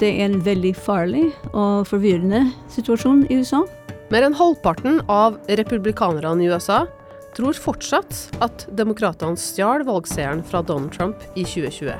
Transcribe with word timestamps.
det 0.00 0.10
er 0.10 0.26
en 0.26 0.40
veldig 0.44 0.74
farlig 0.76 1.30
og 1.52 1.86
forvirrende 1.88 2.44
situasjon 2.72 3.24
i 3.30 3.40
USA. 3.40 3.62
Mer 4.12 4.26
enn 4.26 4.36
halvparten 4.36 5.00
av 5.10 5.38
republikanerne 5.58 6.44
i 6.44 6.50
USA 6.52 6.84
tror 7.36 7.56
fortsatt 7.58 8.40
at 8.44 8.66
demokratene 8.76 9.40
stjal 9.40 9.84
valgseieren 9.88 10.44
fra 10.46 10.62
Donald 10.64 10.92
Trump 10.94 11.24
i 11.34 11.44
2020. 11.44 11.96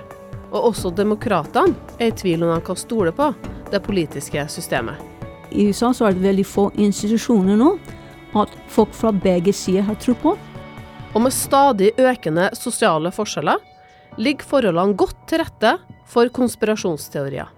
Og 0.52 0.70
også 0.70 0.92
demokratene 0.96 1.74
er 1.98 2.12
i 2.12 2.16
tvil 2.16 2.44
om 2.46 2.54
de 2.54 2.60
kan 2.64 2.78
stole 2.78 3.12
på 3.16 3.32
det 3.72 3.82
politiske 3.84 4.46
systemet. 4.52 5.00
I 5.50 5.68
USA 5.70 5.92
så 5.94 6.08
er 6.08 6.16
det 6.16 6.26
veldig 6.26 6.46
få 6.46 6.68
institusjoner 6.76 7.58
nå 7.58 7.74
at 8.36 8.52
folk 8.72 8.92
fra 8.96 9.12
begge 9.12 9.54
sider 9.56 9.86
har 9.88 9.98
tro 10.02 10.14
på. 10.20 10.36
Og 11.16 11.22
med 11.24 11.32
stadig 11.32 11.94
økende 11.96 12.50
sosiale 12.56 13.12
forskjeller 13.14 13.62
ligger 14.20 14.48
forholdene 14.48 14.96
godt 15.00 15.22
til 15.30 15.40
rette 15.40 15.78
for 16.06 16.28
konspirasjonsteorier. 16.32 17.55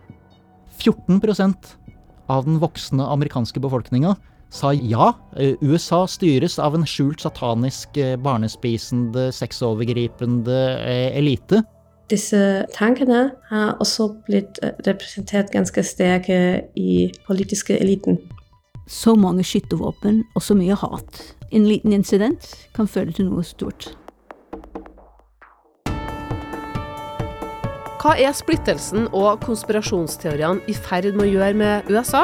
14% 0.79 1.75
av 2.29 2.45
den 2.47 2.59
voksne 2.63 3.07
amerikanske 3.09 3.61
befolkninga 3.61 4.17
sa 4.51 4.73
ja. 4.73 5.13
Eh, 5.37 5.55
USA 5.61 6.07
styres 6.07 6.59
av 6.59 6.75
en 6.75 6.87
skjult 6.87 7.21
satanisk, 7.21 7.97
eh, 7.97 8.17
barnespisende, 8.17 9.29
sexovergripende 9.33 10.61
eh, 10.79 11.19
elite. 11.19 11.63
Disse 12.09 12.65
tankene 12.73 13.27
har 13.51 13.75
også 13.83 14.09
blitt 14.25 14.57
representert 14.87 15.53
ganske 15.53 15.83
sterke 15.85 16.39
i 16.73 17.11
politiske 17.27 17.77
eliten. 17.77 18.17
Så 18.89 19.13
mange 19.13 19.45
skyttervåpen 19.45 20.23
og 20.33 20.43
så 20.43 20.57
mye 20.57 20.77
hat. 20.81 21.21
En 21.53 21.69
liten 21.69 21.93
incident 21.93 22.49
kan 22.73 22.89
føre 22.89 23.13
til 23.13 23.29
noe 23.29 23.45
stort. 23.45 23.91
Hva 28.09 28.15
er 28.17 28.31
splittelsen 28.33 29.03
og 29.13 29.43
konspirasjonsteoriene 29.45 30.63
i 30.65 30.73
ferd 30.73 31.11
med 31.13 31.27
å 31.27 31.29
gjøre 31.29 31.57
med 31.61 31.91
USA? 31.93 32.23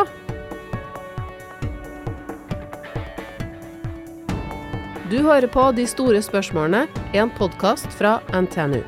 Du 5.13 5.19
hører 5.27 5.45
på 5.53 5.67
De 5.77 5.85
store 5.85 6.25
spørsmålene, 6.25 6.87
en 7.13 7.35
podkast 7.37 7.93
fra 7.99 8.15
NTNU. 8.33 8.81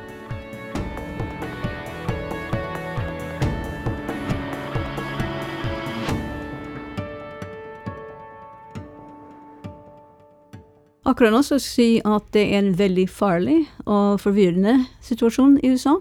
Akkurat 11.05 11.29
nå 11.29 11.45
skal 11.45 11.61
jeg 11.61 11.69
si 11.69 11.89
at 12.01 12.33
det 12.33 12.49
er 12.49 12.63
en 12.65 12.75
veldig 12.81 13.09
farlig 13.21 13.63
og 13.85 14.17
forvirrende 14.25 14.79
situasjon 15.05 15.59
i 15.61 15.77
USA. 15.77 15.99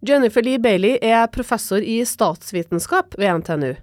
Jennifer 0.00 0.42
Lee 0.42 0.58
Bailey 0.58 0.96
er 1.04 1.26
professor 1.28 1.82
i 1.84 1.98
statsvitenskap 2.08 3.18
ved 3.20 3.42
NTNU. 3.42 3.74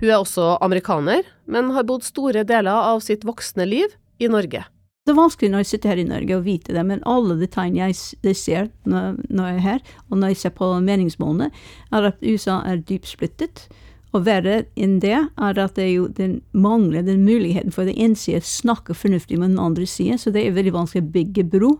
Hun 0.00 0.08
er 0.08 0.16
også 0.18 0.56
amerikaner, 0.64 1.22
men 1.46 1.70
har 1.76 1.86
bodd 1.86 2.02
store 2.02 2.42
deler 2.42 2.74
av 2.74 3.04
sitt 3.04 3.22
voksne 3.22 3.66
liv 3.68 3.94
i 4.18 4.26
Norge. 4.26 4.64
Det 5.04 5.12
er 5.12 5.20
vanskelig 5.20 5.52
når 5.52 5.62
jeg 5.62 5.70
sitter 5.70 5.92
her 5.92 6.02
i 6.02 6.08
Norge 6.08 6.38
og 6.40 6.44
vite 6.48 6.74
det, 6.74 6.82
men 6.88 7.04
alle 7.06 7.36
de 7.38 7.46
tegn 7.46 7.78
jeg 7.78 7.94
ser 8.34 8.70
når, 8.88 9.20
jeg 9.30 9.54
er 9.54 9.62
her, 9.68 9.80
og 10.10 10.18
når 10.18 10.34
jeg 10.34 10.42
ser 10.42 10.56
på 10.58 10.72
meningsmålene, 10.82 11.50
er 11.94 12.10
at 12.10 12.22
USA 12.24 12.58
er 12.66 12.82
dypt 12.82 13.12
splittet. 13.12 13.66
Og 14.14 14.24
verre 14.26 14.64
enn 14.74 14.98
det 15.02 15.14
er 15.14 15.58
at 15.60 15.78
det 15.78 15.90
jo 15.92 16.08
den 16.10 16.40
mangler 16.50 17.06
den 17.06 17.22
muligheten 17.26 17.74
for 17.74 17.86
den 17.86 17.94
ene 17.94 18.18
siden 18.18 18.42
å 18.42 18.50
snakke 18.50 18.94
fornuftig 18.98 19.38
med 19.38 19.54
den 19.54 19.62
andre 19.62 19.86
siden, 19.86 20.18
så 20.18 20.34
det 20.34 20.48
er 20.48 20.58
veldig 20.58 20.74
vanskelig 20.80 21.06
å 21.06 21.14
bygge 21.14 21.50
bro 21.52 21.76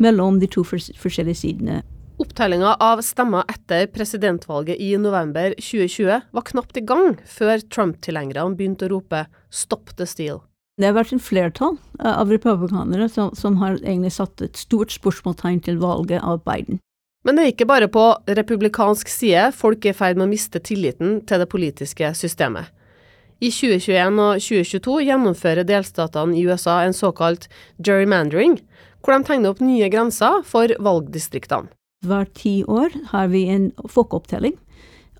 mellom 0.00 0.40
de 0.40 0.48
to 0.48 0.64
forskjellige 0.64 1.42
sidene. 1.44 1.82
Opptellinga 2.20 2.74
av 2.80 3.00
stemmer 3.00 3.48
etter 3.48 3.86
presidentvalget 3.86 4.80
i 4.80 4.92
november 5.00 5.54
2020 5.56 6.20
var 6.30 6.44
knapt 6.50 6.76
i 6.76 6.84
gang 6.84 7.16
før 7.24 7.62
Trump-tilhengerne 7.72 8.56
begynte 8.58 8.86
å 8.86 8.92
rope 8.92 9.24
'stopp 9.50 9.96
the 9.96 10.04
steal'. 10.04 10.42
Det 10.76 10.88
har 10.88 10.96
vært 10.96 11.12
en 11.12 11.22
flertall 11.24 11.78
eh, 12.00 12.12
av 12.12 12.30
republikanere 12.32 13.08
som, 13.08 13.32
som 13.34 13.56
har 13.60 13.80
egentlig 13.80 14.12
satt 14.12 14.44
et 14.44 14.56
stort 14.56 14.92
spørsmålstegn 14.92 15.60
til 15.64 15.80
valget 15.80 16.20
av 16.20 16.44
Biden. 16.44 16.80
Men 17.24 17.36
det 17.36 17.42
er 17.42 17.52
ikke 17.52 17.70
bare 17.70 17.88
på 17.88 18.04
republikansk 18.26 19.08
side 19.08 19.50
folk 19.56 19.84
er 19.86 19.94
i 19.94 19.96
ferd 19.96 20.18
med 20.18 20.26
å 20.26 20.32
miste 20.32 20.60
tilliten 20.60 21.20
til 21.26 21.42
det 21.42 21.48
politiske 21.48 22.12
systemet. 22.18 22.68
I 23.42 23.50
2021 23.50 24.18
og 24.22 24.40
2022 24.42 24.96
gjennomfører 25.08 25.66
delstatene 25.66 26.36
i 26.38 26.44
USA 26.46 26.82
en 26.84 26.94
såkalt 26.94 27.48
gerrymandering, 27.82 28.60
hvor 29.02 29.16
de 29.16 29.26
tegner 29.26 29.50
opp 29.50 29.62
nye 29.62 29.88
grenser 29.90 30.42
for 30.46 30.70
valgdistriktene. 30.78 31.72
Hver 32.02 32.26
ti 32.34 32.64
år 32.66 32.94
har 33.12 33.28
vi 33.30 33.44
en 33.46 33.70
folkeopptelling, 33.86 34.56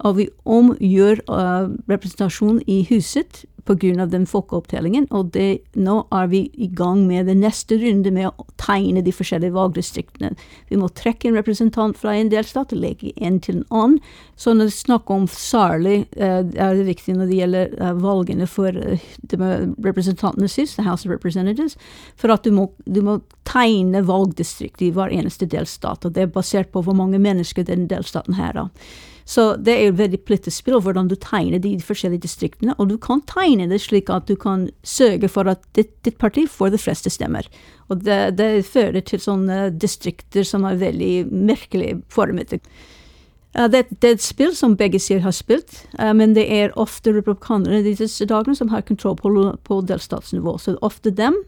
og 0.00 0.18
vi 0.18 0.28
omgjør 0.48 1.22
uh, 1.30 1.70
representasjon 1.90 2.62
i 2.66 2.82
huset 2.90 3.44
pga. 3.62 4.06
den 4.10 4.24
folkeopptellingen. 4.26 5.06
Og 5.10 5.30
det, 5.34 5.62
nå 5.78 6.00
er 6.10 6.26
vi 6.26 6.50
i 6.54 6.66
gang 6.66 7.06
med 7.06 7.26
den 7.26 7.40
neste 7.44 7.76
runde 7.78 8.10
med 8.10 8.32
å 8.32 8.46
tegne 8.58 9.04
de 9.04 9.12
forskjellige 9.14 9.54
valgdistriktene. 9.54 10.32
Vi 10.68 10.78
må 10.80 10.88
trekke 10.88 11.28
en 11.28 11.38
representant 11.38 11.98
fra 11.98 12.16
en 12.16 12.32
delstat 12.32 12.74
og 12.74 12.82
legge 12.82 13.12
en 13.16 13.38
til 13.38 13.60
en 13.60 13.68
annen. 13.70 14.00
Så 14.34 14.56
når 14.56 14.72
det 14.72 14.72
er 14.72 14.80
snakk 14.80 15.12
om 15.14 15.28
særlig 15.30 16.08
uh, 16.16 16.42
er 16.42 16.74
det 16.80 16.88
viktig 16.88 17.14
når 17.14 17.30
det 17.30 17.38
gjelder 17.38 17.78
uh, 17.78 17.92
valgene 18.02 18.50
for 18.50 18.74
representantenes 19.86 20.58
hus, 20.58 20.74
the 20.74 20.82
House 20.82 21.06
of 21.06 21.14
Representatives, 21.14 21.78
for 22.16 22.34
at 22.34 22.42
du 22.42 22.50
må, 22.50 22.66
du 22.86 23.02
må 23.06 23.20
tegne 23.46 24.02
valgdistrikt 24.02 24.82
i 24.82 24.90
hver 24.90 25.14
eneste 25.14 25.46
delstat. 25.46 26.02
Og 26.02 26.18
det 26.18 26.26
er 26.26 26.34
basert 26.34 26.74
på 26.74 26.82
hvor 26.82 26.98
mange 26.98 27.22
mennesker 27.22 27.62
den 27.68 27.86
delstaten 27.92 28.34
her 28.40 28.58
har. 28.58 28.74
Så 29.24 29.56
det 29.56 29.74
er 29.76 29.84
jo 29.86 29.98
veldig 30.00 30.20
politisk 30.26 30.68
hvordan 30.72 31.08
du 31.10 31.14
tegner 31.20 31.60
de 31.62 31.76
forskjellige 31.82 32.24
distriktene, 32.24 32.74
og 32.78 32.90
du 32.90 32.96
kan 32.98 33.22
tegne 33.28 33.68
det 33.70 33.80
slik 33.84 34.10
at 34.10 34.26
du 34.26 34.34
kan 34.36 34.68
sørge 34.82 35.28
for 35.30 35.48
at 35.50 35.62
ditt, 35.76 35.92
ditt 36.02 36.18
parti 36.18 36.46
får 36.50 36.74
de 36.74 36.80
fleste 36.80 37.10
stemmer. 37.10 37.46
Og 37.88 38.02
det, 38.02 38.36
det, 38.38 38.66
fører 38.66 39.02
til 39.06 39.20
sånne 39.22 39.70
distrikter 39.76 40.46
som 40.46 40.66
er 40.66 40.80
veldig 40.80 41.14
merkelig 41.30 42.00
formet. 42.10 42.56
Det, 43.52 43.84
det, 44.00 44.08
er 44.08 44.14
et 44.16 44.24
spill 44.24 44.54
som 44.56 44.76
begge 44.80 45.00
sider 45.02 45.22
har 45.26 45.34
spilt, 45.36 45.84
eh, 45.98 46.12
men 46.16 46.34
det 46.34 46.46
er 46.48 46.76
ofte 46.80 47.12
republikanere 47.12 47.82
disse 47.84 48.26
dagene 48.26 48.56
som 48.56 48.72
har 48.72 48.86
kontroll 48.88 49.18
på, 49.20 49.32
på 49.62 49.80
delstatsnivå. 49.86 50.56
Så 50.58 50.72
det 50.72 50.80
er 50.80 50.88
ofte 50.88 51.14
dem 51.14 51.38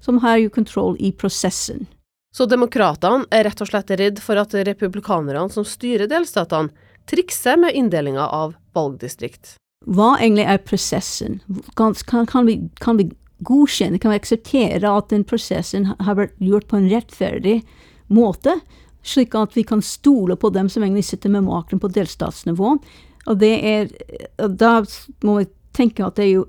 som 0.00 0.22
har 0.24 0.40
jo 0.40 0.52
kontroll 0.52 0.96
i 0.98 1.12
prosessen. 1.12 1.86
Så 2.32 2.46
demokratene 2.46 3.26
er 3.34 3.44
rett 3.48 3.60
og 3.60 3.68
slett 3.68 3.90
redd 3.98 4.20
for 4.22 4.38
at 4.40 4.54
republikanerne 4.54 5.50
som 5.52 5.66
styrer 5.66 6.08
delstatene, 6.10 6.70
trikse 7.08 7.56
med 7.56 7.74
inndelinga 7.74 8.26
av 8.26 8.54
valgdistrikt. 8.76 9.56
Hva 9.88 10.12
egentlig 10.18 10.44
er 10.44 10.60
prosessen? 10.64 11.40
Kan, 11.78 11.94
kan, 12.28 12.46
vi, 12.46 12.58
kan, 12.80 13.00
vi, 13.00 13.08
godkjenne, 13.46 13.98
kan 13.98 14.12
vi 14.12 14.20
akseptere 14.20 14.90
at 14.90 15.08
den 15.12 15.24
prosessen 15.24 15.88
har 15.92 16.18
vært 16.18 16.36
gjort 16.44 16.68
på 16.68 16.80
en 16.80 16.90
rettferdig 16.92 17.60
måte, 18.12 18.58
slik 19.06 19.34
at 19.38 19.56
vi 19.56 19.64
kan 19.64 19.80
stole 19.80 20.36
på 20.36 20.50
dem 20.52 20.68
som 20.68 20.84
egentlig 20.84 21.06
sitter 21.08 21.32
med 21.32 21.46
makten 21.48 21.80
på 21.80 21.88
delstatsnivå? 21.94 22.76
Og 23.26 23.40
det 23.40 23.54
er, 23.64 23.88
Da 24.36 24.82
må 25.24 25.38
vi 25.40 25.48
tenke 25.76 26.04
at 26.04 26.16
det 26.16 26.26
er 26.26 26.34
jo 26.40 26.46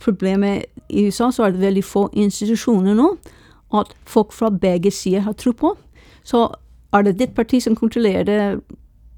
problemet 0.00 0.66
i 0.88 1.06
USA, 1.06 1.30
så 1.30 1.44
er 1.44 1.52
det 1.52 1.64
veldig 1.64 1.84
få 1.84 2.08
institusjoner 2.12 2.96
nå 2.96 3.12
at 3.76 3.92
folk 4.08 4.32
fra 4.34 4.50
begge 4.50 4.90
sider 4.90 5.26
har 5.26 5.36
tro 5.38 5.52
på. 5.52 5.74
Så 6.26 6.48
er 6.94 7.02
det 7.06 7.18
ditt 7.18 7.34
parti 7.36 7.60
som 7.62 7.76
kontrollerer 7.78 8.58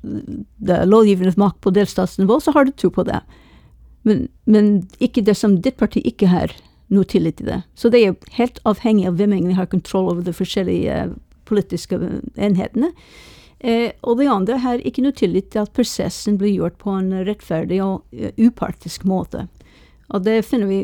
lovgivende 0.03 1.33
makt 1.37 1.61
på 1.63 1.73
delstatsnivå, 1.75 2.41
så 2.41 2.55
har 2.55 2.67
du 2.67 2.73
tro 2.73 2.91
på 2.91 3.05
det. 3.09 3.21
Men, 4.03 4.29
men 4.45 4.71
ikke 5.03 5.23
det 5.25 5.37
som 5.39 5.61
ditt 5.63 5.79
parti 5.79 6.03
ikke 6.05 6.31
har 6.33 6.55
noe 6.93 7.09
tillit 7.09 7.39
til 7.41 7.49
det. 7.49 7.61
Så 7.79 7.91
det 7.93 8.03
er 8.03 8.17
helt 8.37 8.59
avhengig 8.69 9.07
av 9.09 9.21
hvem 9.21 9.37
egentlig 9.37 9.59
har 9.59 9.71
kontroll 9.73 10.11
over 10.13 10.25
de 10.27 10.35
forskjellige 10.37 10.97
uh, 11.07 11.15
politiske 11.49 11.99
enhetene. 12.37 12.93
Eh, 13.63 13.93
og 14.03 14.19
det 14.19 14.27
andre 14.27 14.59
har 14.59 14.83
ikke 14.83 15.05
noe 15.05 15.15
tillit 15.15 15.53
til 15.53 15.63
at 15.63 15.73
prosessen 15.77 16.35
blir 16.41 16.51
gjort 16.51 16.81
på 16.83 16.91
en 16.99 17.13
rettferdig 17.29 17.79
og 17.85 18.03
uh, 18.11 18.33
upartisk 18.37 19.07
måte. 19.09 19.47
Og 20.13 20.27
det 20.27 20.43
finner 20.45 20.69
vi 20.69 20.83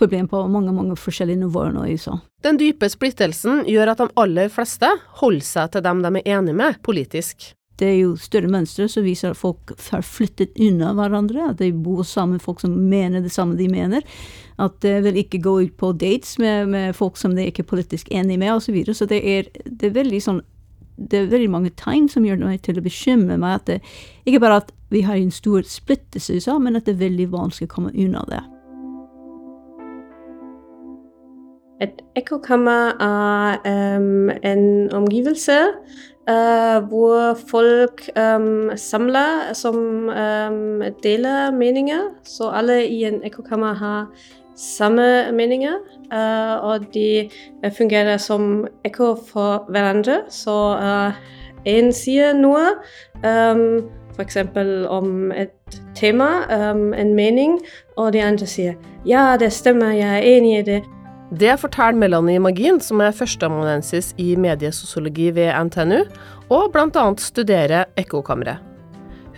problem 0.00 0.28
på 0.28 0.40
mange 0.48 0.72
mange 0.72 0.96
forskjellige 0.96 1.42
nivåer 1.42 1.74
nå 1.76 1.84
i 1.86 1.94
USA. 1.98 2.16
Den 2.44 2.56
dype 2.60 2.88
splittelsen 2.88 3.66
gjør 3.68 3.92
at 3.92 4.00
de 4.00 4.08
aller 4.22 4.48
fleste 4.52 4.88
holder 5.20 5.44
seg 5.44 5.74
til 5.74 5.84
dem 5.84 6.00
de 6.00 6.14
er 6.22 6.38
enige 6.38 6.56
med 6.56 6.80
politisk 6.86 7.50
det 7.80 7.88
er 7.88 7.96
jo 8.02 8.12
større 8.20 8.50
mønstre 8.52 8.86
som 8.92 9.04
viser 9.06 9.32
at 9.32 9.40
folk 9.40 9.72
har 9.88 10.04
flyttet 10.04 10.58
unna 10.60 10.92
hverandre. 10.96 11.50
At 11.52 11.62
de 11.62 11.70
bor 11.72 12.02
sammen 12.04 12.36
med 12.36 12.44
folk 12.44 12.60
som 12.60 12.76
mener 12.90 13.24
det 13.24 13.32
samme 13.32 13.56
de 13.56 13.70
mener. 13.72 14.04
At 14.60 14.76
de 14.84 14.98
vil 15.06 15.22
ikke 15.22 15.40
gå 15.42 15.56
ut 15.64 15.76
på 15.80 15.94
dates 15.96 16.36
med, 16.42 16.68
med 16.74 16.96
folk 16.96 17.16
som 17.16 17.34
de 17.36 17.48
ikke 17.48 17.64
er 17.64 17.72
politisk 17.72 18.12
enig 18.12 18.38
med, 18.38 18.52
osv. 18.52 18.76
Så, 18.84 19.00
så 19.00 19.10
det 19.10 19.22
er, 19.24 19.48
det 19.64 19.90
er 19.90 20.00
veldig 20.02 20.24
sånn 20.24 20.42
det 21.00 21.16
er 21.16 21.30
veldig 21.30 21.48
mange 21.48 21.70
tegn 21.80 22.10
som 22.12 22.26
gjør 22.28 22.42
meg 22.44 22.60
til 22.66 22.76
å 22.76 22.84
bekymre 22.84 23.38
meg. 23.40 23.54
at 23.62 23.66
det, 23.70 23.78
Ikke 24.28 24.42
bare 24.42 24.60
at 24.60 24.72
vi 24.92 25.00
har 25.06 25.16
en 25.16 25.32
stor 25.32 25.64
splittelse 25.64 26.34
i 26.34 26.36
USA, 26.36 26.58
men 26.58 26.76
at 26.76 26.84
det 26.84 26.98
er 26.98 27.06
veldig 27.06 27.30
vanskelig 27.32 27.70
å 27.70 27.74
komme 27.74 27.94
unna 27.96 28.20
det. 28.28 28.42
Et 31.80 32.02
ekkokammer 32.20 32.98
er 33.00 33.62
um, 33.96 34.28
en 34.44 34.64
omgivelse 34.92 35.56
hvor 36.26 37.34
folk 37.48 38.02
samler 38.76 39.54
som 39.56 40.10
deler 41.02 41.50
meninger. 41.50 42.10
Så 42.24 42.50
alle 42.54 42.86
i 42.86 43.04
en 43.04 43.22
ekkokammer 43.24 43.74
har 43.74 44.06
samme 44.56 45.32
meninger, 45.32 45.78
og 46.62 46.94
de 46.94 47.30
fungerer 47.76 48.16
som 48.16 48.66
ekko 48.84 49.14
for 49.32 49.64
hverandre. 49.68 50.20
Så 50.28 50.56
én 51.68 51.90
sier 51.92 52.32
noe, 52.36 52.76
um, 53.24 53.80
f.eks. 54.16 54.36
om 54.88 55.32
et 55.32 55.80
tema, 55.96 56.30
en 56.50 57.14
mening, 57.14 57.58
og 57.96 58.12
de 58.12 58.22
andre 58.24 58.46
sier 58.46 58.74
ja, 59.06 59.36
det 59.40 59.52
stemmer, 59.52 59.94
jeg 59.96 60.18
er 60.18 60.36
enig 60.36 60.58
i 60.58 60.62
det. 60.62 60.80
Det 61.30 61.60
forteller 61.60 61.94
Melanie 61.94 62.40
Magin, 62.42 62.80
som 62.82 62.98
er 63.04 63.14
førsteamanuensis 63.14 64.08
i 64.18 64.32
mediesosiologi 64.34 65.28
ved 65.36 65.52
NTNU, 65.68 66.00
og 66.50 66.72
bl.a. 66.74 67.04
studerer 67.22 67.86
ekkokammeret. 68.00 68.58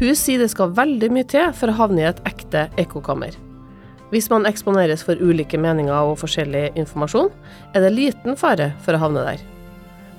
Hun 0.00 0.16
sier 0.16 0.40
det 0.40 0.48
skal 0.54 0.72
veldig 0.72 1.12
mye 1.12 1.28
til 1.28 1.52
for 1.52 1.68
å 1.68 1.76
havne 1.76 2.00
i 2.00 2.08
et 2.08 2.24
ekte 2.26 2.64
ekkokammer. 2.80 3.36
Hvis 4.08 4.30
man 4.32 4.48
eksponeres 4.48 5.04
for 5.04 5.20
ulike 5.20 5.60
meninger 5.60 5.92
og 5.92 6.16
forskjellig 6.24 6.70
informasjon, 6.80 7.28
er 7.76 7.84
det 7.84 7.94
liten 7.94 8.40
fare 8.40 8.72
for 8.80 8.96
å 8.96 9.04
havne 9.04 9.28
der. 9.28 9.46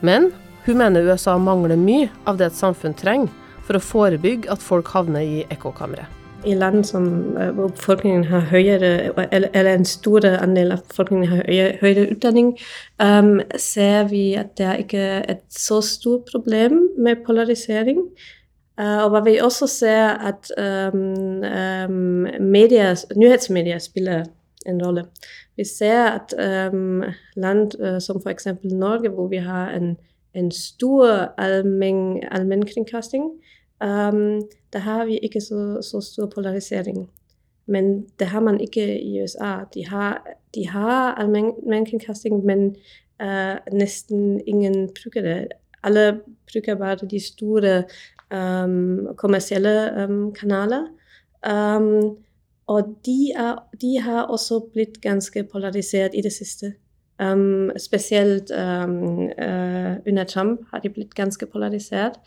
Men 0.05 0.29
hun 0.67 0.77
mener 0.77 1.09
USA 1.09 1.39
mangler 1.41 1.77
mye 1.77 2.09
av 2.29 2.37
det 2.37 2.51
et 2.51 2.61
samfunn 2.61 2.93
trenger 2.93 3.33
for 3.65 3.79
å 3.79 3.87
forebygge 3.91 4.53
at 4.53 4.61
folk 4.61 4.93
havner 4.93 5.25
i 5.25 5.47
ekkokammeret 5.49 6.22
i 6.45 6.53
land 6.53 6.83
som, 6.85 7.37
eh, 7.37 7.49
hvor 7.51 7.67
befolkningen 7.67 8.23
har 8.23 8.39
høyere, 8.39 9.13
eller, 9.31 9.73
en 9.73 9.85
stor 9.85 10.25
andel 10.25 10.71
av 10.71 10.83
befolkningen 10.87 11.27
har 11.27 11.43
høyere, 11.81 12.11
utdanning, 12.11 12.57
um, 12.99 13.41
ser 13.57 14.07
vi 14.09 14.33
at 14.33 14.57
det 14.57 14.65
er 14.65 14.75
ikke 14.75 15.29
et 15.29 15.43
så 15.49 15.81
stort 15.81 16.25
problem 16.31 16.89
med 16.97 17.25
polarisering. 17.25 17.97
Uh, 18.79 19.03
og 19.05 19.09
hva 19.13 19.21
vi 19.25 19.37
også 19.41 19.67
ser, 19.67 20.17
at 20.17 20.51
um, 20.57 21.43
um, 21.43 22.27
medier, 22.41 22.95
nyhetsmedier 23.15 23.79
spiller 23.79 24.23
en 24.65 24.85
rolle. 24.85 25.05
Vi 25.57 25.63
ser 25.63 26.07
at 26.07 26.33
land 27.35 27.75
uh, 27.79 27.99
som 27.99 28.21
f.eks. 28.25 28.47
Norge, 28.63 29.09
hvor 29.09 29.27
vi 29.27 29.37
har 29.37 29.69
en, 29.69 29.97
en 30.33 30.51
stor 30.51 31.33
allmennkringkasting, 31.37 33.23
Um, 33.83 34.41
der 34.73 34.79
har 34.79 35.05
vi 35.05 35.17
ikke 35.17 35.41
så, 35.41 35.81
så, 35.81 36.01
stor 36.01 36.25
polarisering. 36.25 37.09
Men 37.65 38.05
det 38.19 38.27
har 38.27 38.39
man 38.39 38.59
ikke 38.61 39.01
i 39.01 39.21
USA. 39.21 39.63
De 39.73 39.87
har, 39.87 40.27
de 40.55 40.67
har 40.67 41.13
allmennkringkasting, 41.13 42.45
men 42.45 42.75
uh, 43.23 43.55
nesten 43.73 44.41
ingen 44.47 44.89
bruker 45.03 45.21
det. 45.21 45.47
Alle 45.83 46.19
bruker 46.51 46.75
bare 46.75 46.95
de 46.95 47.19
store 47.19 47.83
um, 48.33 49.15
kommersielle 49.17 50.05
um, 50.05 50.33
kanaler. 50.33 50.87
Um, 51.47 52.17
og 52.67 52.97
de, 53.05 53.31
er, 53.35 53.55
de, 53.81 53.99
har 53.99 54.21
også 54.21 54.59
blitt 54.73 55.01
ganske 55.01 55.43
polarisert 55.43 56.11
i 56.13 56.21
det 56.21 56.33
siste. 56.33 56.73
Spesielt 57.77 58.51
uh, 58.51 58.89
under 60.07 60.23
Trump 60.27 60.59
har 60.71 60.79
de 60.79 60.89
blitt 60.89 61.15
ganske 61.15 61.45
polarisert. 61.45 62.19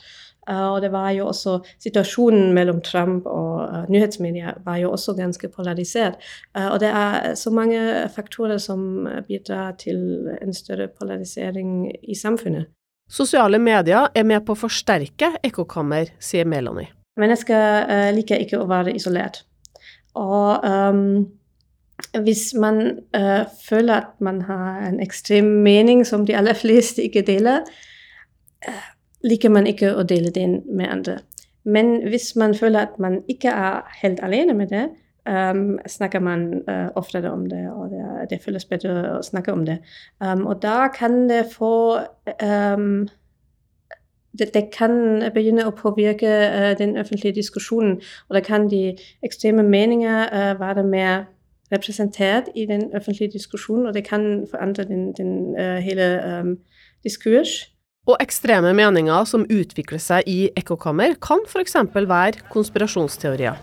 Uh, 0.51 0.77
og 0.77 0.83
det 0.83 0.93
var 0.93 1.11
jo 1.11 1.27
også 1.27 1.59
Situasjonen 1.83 2.53
mellom 2.55 2.79
Trump 2.81 3.27
og 3.27 3.65
uh, 3.67 3.89
nyhetsmedia 3.91 4.53
var 4.65 4.79
jo 4.79 4.93
også 4.95 5.17
ganske 5.19 5.49
polarisert. 5.51 6.21
Uh, 6.55 6.69
og 6.71 6.81
det 6.81 6.91
er 6.95 7.35
så 7.35 7.51
mange 7.51 7.81
faktorer 8.15 8.59
som 8.63 9.09
bidrar 9.27 9.75
til 9.83 10.31
en 10.43 10.55
større 10.55 10.89
polarisering 10.89 11.91
i 12.03 12.15
samfunnet. 12.15 12.71
Sosiale 13.11 13.59
medier 13.59 14.09
er 14.15 14.27
med 14.27 14.43
på 14.47 14.55
å 14.55 14.61
forsterke 14.67 15.37
ekkokammer, 15.47 16.11
sier 16.19 16.47
Melanie. 16.47 16.91
Mennesker 17.19 18.13
liker 18.13 18.43
ikke 18.43 18.59
å 18.61 18.67
være 18.69 18.93
isolert. 18.99 19.45
Og 20.19 20.65
um, 20.67 21.29
hvis 22.27 22.51
man 22.59 22.99
føler 23.69 23.95
at 23.95 24.19
man 24.21 24.43
har 24.45 24.83
en 24.89 24.99
ekstrem 25.01 25.49
mening 25.65 26.03
som 26.07 26.27
de 26.27 26.35
aller 26.37 26.59
fleste 26.59 27.07
ikke 27.07 27.23
deler, 27.25 27.63
liker 29.27 29.51
man 29.53 29.67
ikke 29.67 29.95
å 29.95 30.05
dele 30.07 30.31
det 30.35 30.47
med 30.67 30.89
andre. 30.91 31.19
Men 31.67 32.09
hvis 32.09 32.37
man 32.39 32.55
føler 32.55 32.87
at 32.87 32.99
man 33.03 33.21
ikke 33.29 33.51
er 33.51 33.83
helt 34.03 34.23
alene 34.23 34.55
med 34.55 34.71
det, 34.71 34.87
um, 35.27 35.79
snakker 35.87 36.21
man 36.21 36.63
uh, 36.71 36.89
oftere 36.95 37.33
om 37.33 37.47
det, 37.51 37.71
og 37.73 37.91
det, 37.91 38.31
det, 38.31 38.41
føles 38.45 38.65
bedre 38.65 39.19
å 39.19 39.23
snakke 39.23 39.53
om 39.53 39.67
det. 39.67 39.81
Um, 40.21 40.47
og 40.47 40.63
da 40.63 40.87
kan 40.95 41.29
det 41.29 41.47
få 41.53 41.99
um, 42.43 43.09
det, 44.39 44.53
det, 44.55 44.69
kan 44.77 45.25
begynne 45.35 45.67
å 45.67 45.75
påvirke 45.75 46.31
uh, 46.31 46.73
den 46.79 46.97
offentlige 47.01 47.41
diskusjonen, 47.41 47.99
og 48.29 48.39
da 48.39 48.45
kan 48.47 48.71
de 48.71 48.93
ekstreme 49.27 49.67
meninger 49.67 50.31
uh, 50.31 50.53
være 50.61 50.87
mer 50.87 51.25
representert 51.73 52.53
i 52.55 52.67
den 52.67 52.93
offentlige 52.95 53.33
diskusjonen, 53.35 53.87
og 53.87 53.95
det 53.95 54.07
kan 54.07 54.47
forandre 54.51 54.85
den, 54.87 55.11
den 55.19 55.57
uh, 55.59 55.83
hele 55.83 56.13
um, 56.23 56.59
diskurs. 57.03 57.76
Og 58.07 58.15
ekstreme 58.23 58.71
meninger 58.77 59.25
som 59.27 59.47
utvikler 59.51 59.99
seg 60.03 60.29
i 60.31 60.39
ekkokammer, 60.59 61.17
kan 61.19 61.43
f.eks. 61.51 61.75
være 61.95 62.45
konspirasjonsteorier. 62.53 63.59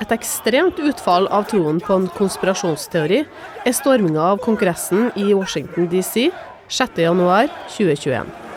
Et 0.00 0.14
ekstremt 0.16 0.80
utfall 0.80 1.28
av 1.28 1.48
troen 1.52 1.80
på 1.84 1.98
en 2.00 2.08
konspirasjonsteori 2.16 3.24
er 3.68 3.76
storminga 3.76 4.30
av 4.32 4.40
Kongressen 4.44 5.10
i 5.20 5.34
Washington 5.34 5.90
DC 5.92 6.30
6.1.2021. 6.70 8.49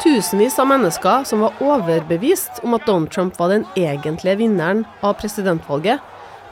Tusenvis 0.00 0.54
av 0.58 0.64
mennesker 0.64 1.24
som 1.28 1.42
var 1.44 1.58
overbevist 1.60 2.62
om 2.64 2.72
at 2.72 2.86
Donald 2.88 3.10
Trump 3.12 3.34
var 3.36 3.50
den 3.52 3.66
egentlige 3.76 4.38
vinneren 4.40 4.86
av 5.04 5.18
presidentvalget, 5.20 6.00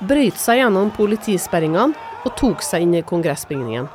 brøyt 0.05 0.37
seg 0.37 0.61
gjennom 0.61 0.91
politisperringene 0.93 1.97
og 2.29 2.35
tok 2.37 2.61
seg 2.67 2.85
inn 2.85 2.99
i 2.99 3.07
kongressbygningen. 3.09 3.89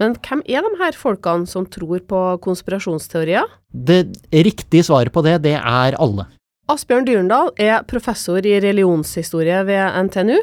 Men 0.00 0.16
hvem 0.24 0.40
er 0.48 0.64
de 0.64 0.80
her 0.80 0.96
folkene 0.96 1.50
som 1.50 1.66
tror 1.68 2.00
på 2.08 2.22
konspirasjonsteorier? 2.46 3.44
Det 3.68 4.00
riktige 4.32 4.86
svaret 4.88 5.12
på 5.12 5.26
det, 5.26 5.36
det 5.44 5.58
er 5.58 5.98
alle. 6.00 6.24
Asbjørn 6.72 7.04
Dyrendal 7.04 7.52
er 7.60 7.84
professor 7.90 8.40
i 8.40 8.56
religionshistorie 8.64 9.60
ved 9.68 10.08
NTNU 10.08 10.38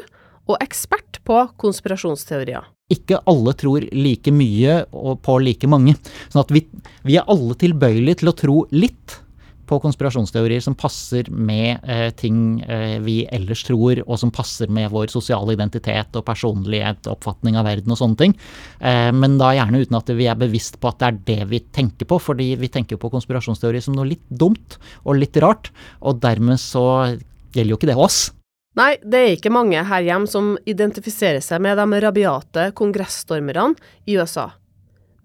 og 0.46 0.56
ekspert 0.62 1.18
på 1.26 1.42
konspirasjonsteorier 1.58 2.70
ikke 2.92 3.18
alle 3.26 3.54
tror 3.58 3.86
like 3.94 4.32
mye 4.34 4.80
og 4.94 5.20
på 5.26 5.38
like 5.42 5.68
mange. 5.70 5.96
Sånn 6.30 6.44
at 6.44 6.52
vi, 6.54 6.66
vi 7.06 7.18
er 7.18 7.26
alle 7.30 7.56
tilbøyelige 7.58 8.22
til 8.22 8.30
å 8.30 8.36
tro 8.38 8.58
litt 8.74 9.20
på 9.66 9.80
konspirasjonsteorier 9.82 10.62
som 10.62 10.76
passer 10.78 11.26
med 11.26 11.82
eh, 11.90 12.12
ting 12.14 12.60
eh, 12.62 13.00
vi 13.02 13.16
ellers 13.34 13.64
tror, 13.66 13.98
og 14.04 14.20
som 14.20 14.30
passer 14.30 14.70
med 14.70 14.92
vår 14.92 15.10
sosiale 15.10 15.56
identitet 15.56 16.14
og 16.14 16.22
personlighet, 16.28 17.08
oppfatning 17.10 17.58
av 17.58 17.66
verden 17.66 17.90
og 17.90 17.98
sånne 17.98 18.20
ting. 18.20 18.36
Eh, 18.78 19.10
men 19.10 19.34
da 19.40 19.50
gjerne 19.56 19.82
uten 19.82 19.98
at 19.98 20.14
vi 20.14 20.30
er 20.30 20.38
bevisst 20.38 20.78
på 20.78 20.92
at 20.92 21.02
det 21.02 21.08
er 21.08 21.20
det 21.32 21.50
vi 21.50 21.62
tenker 21.74 22.06
på, 22.06 22.20
fordi 22.22 22.52
vi 22.60 22.70
tenker 22.70 23.00
på 23.02 23.10
konspirasjonsteorier 23.10 23.82
som 23.82 23.98
noe 23.98 24.06
litt 24.12 24.24
dumt 24.30 24.78
og 25.02 25.18
litt 25.18 25.42
rart, 25.42 25.72
og 25.98 26.22
dermed 26.22 26.62
så 26.62 26.86
gjelder 27.56 27.74
jo 27.74 27.80
ikke 27.80 27.90
det 27.90 27.98
oss. 27.98 28.28
Nei, 28.76 28.98
det 29.00 29.20
er 29.22 29.34
ikke 29.38 29.52
mange 29.54 29.80
her 29.88 30.04
hjemme 30.04 30.28
som 30.28 30.52
identifiserer 30.68 31.40
seg 31.40 31.62
med 31.64 31.78
de 31.80 32.00
rabiate 32.04 32.68
kongressstormerne 32.76 33.72
i 34.04 34.18
USA. 34.20 34.50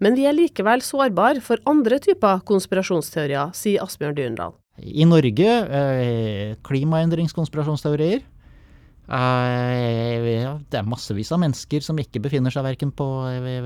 Men 0.02 0.16
vi 0.16 0.24
er 0.26 0.34
likevel 0.34 0.80
sårbare 0.82 1.42
for 1.44 1.60
andre 1.68 2.00
typer 2.02 2.40
konspirasjonsteorier, 2.48 3.52
sier 3.54 3.84
Asbjørn 3.84 4.16
Dyrendal. 4.16 4.56
I 4.80 5.04
Norge 5.06 5.50
eh, 5.68 6.54
klimaendringskonspirasjonsteorier. 6.64 8.24
Eh, 9.12 10.24
det 10.72 10.78
er 10.78 10.86
massevis 10.88 11.32
av 11.34 11.42
mennesker 11.42 11.84
som 11.84 11.98
ikke 12.00 12.22
befinner 12.24 12.54
seg 12.54 12.64
verken 12.64 12.94
på, 12.96 13.06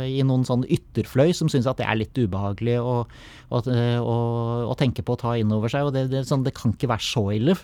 i 0.02 0.24
noen 0.26 0.42
sånn 0.48 0.64
ytterfløy, 0.66 1.30
som 1.38 1.50
syns 1.52 1.68
at 1.70 1.78
det 1.78 1.86
er 1.86 2.00
litt 2.00 2.18
ubehagelig 2.18 2.80
å, 2.82 2.96
å, 3.06 3.60
å, 3.62 4.16
å 4.72 4.78
tenke 4.80 5.04
på 5.06 5.14
å 5.14 5.20
ta 5.22 5.36
inn 5.38 5.54
over 5.54 5.70
seg. 5.70 5.86
og 5.86 5.94
det, 5.94 6.08
det, 6.10 6.24
sånn, 6.26 6.42
det 6.46 6.56
kan 6.56 6.74
ikke 6.74 6.90
være 6.90 7.06
så 7.06 7.28
ille. 7.36 7.54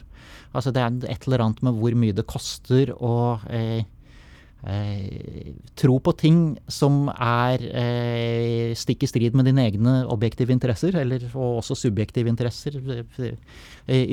Altså 0.53 0.71
det 0.75 0.85
er 0.85 1.11
et 1.11 1.27
eller 1.27 1.43
annet 1.43 1.65
med 1.67 1.81
hvor 1.81 1.99
mye 1.99 2.15
det 2.15 2.29
koster 2.31 2.95
å 2.95 3.15
eh, 3.51 3.83
eh, 4.69 5.53
tro 5.79 5.99
på 6.03 6.15
ting 6.19 6.39
som 6.71 7.09
er 7.13 7.65
eh, 7.71 8.73
stikk 8.79 9.05
i 9.07 9.11
strid 9.11 9.37
med 9.39 9.49
dine 9.49 9.65
egne 9.67 9.95
objektive 10.13 10.55
interesser, 10.55 10.97
eller, 11.03 11.25
og 11.33 11.61
også 11.63 11.77
subjektive 11.85 12.31
interesser, 12.31 12.79
eh, 12.83 13.37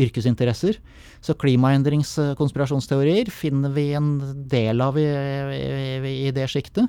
yrkesinteresser. 0.06 0.80
Så 1.22 1.36
klimaendringskonspirasjonsteorier 1.40 3.32
finner 3.34 3.74
vi 3.76 3.90
en 3.98 4.14
del 4.50 4.82
av 4.82 4.98
i, 5.00 5.08
i, 5.08 6.14
i 6.28 6.36
det 6.36 6.48
sjiktet. 6.52 6.88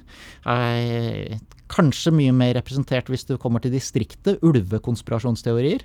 kanskje 1.71 2.11
mye 2.15 2.33
mer 2.35 2.55
representert 2.59 3.11
hvis 3.11 3.27
du 3.29 3.37
kommer 3.39 3.63
til 3.63 3.75
distriktet, 3.75 4.41
ulvekonspirasjonsteorier. 4.43 5.85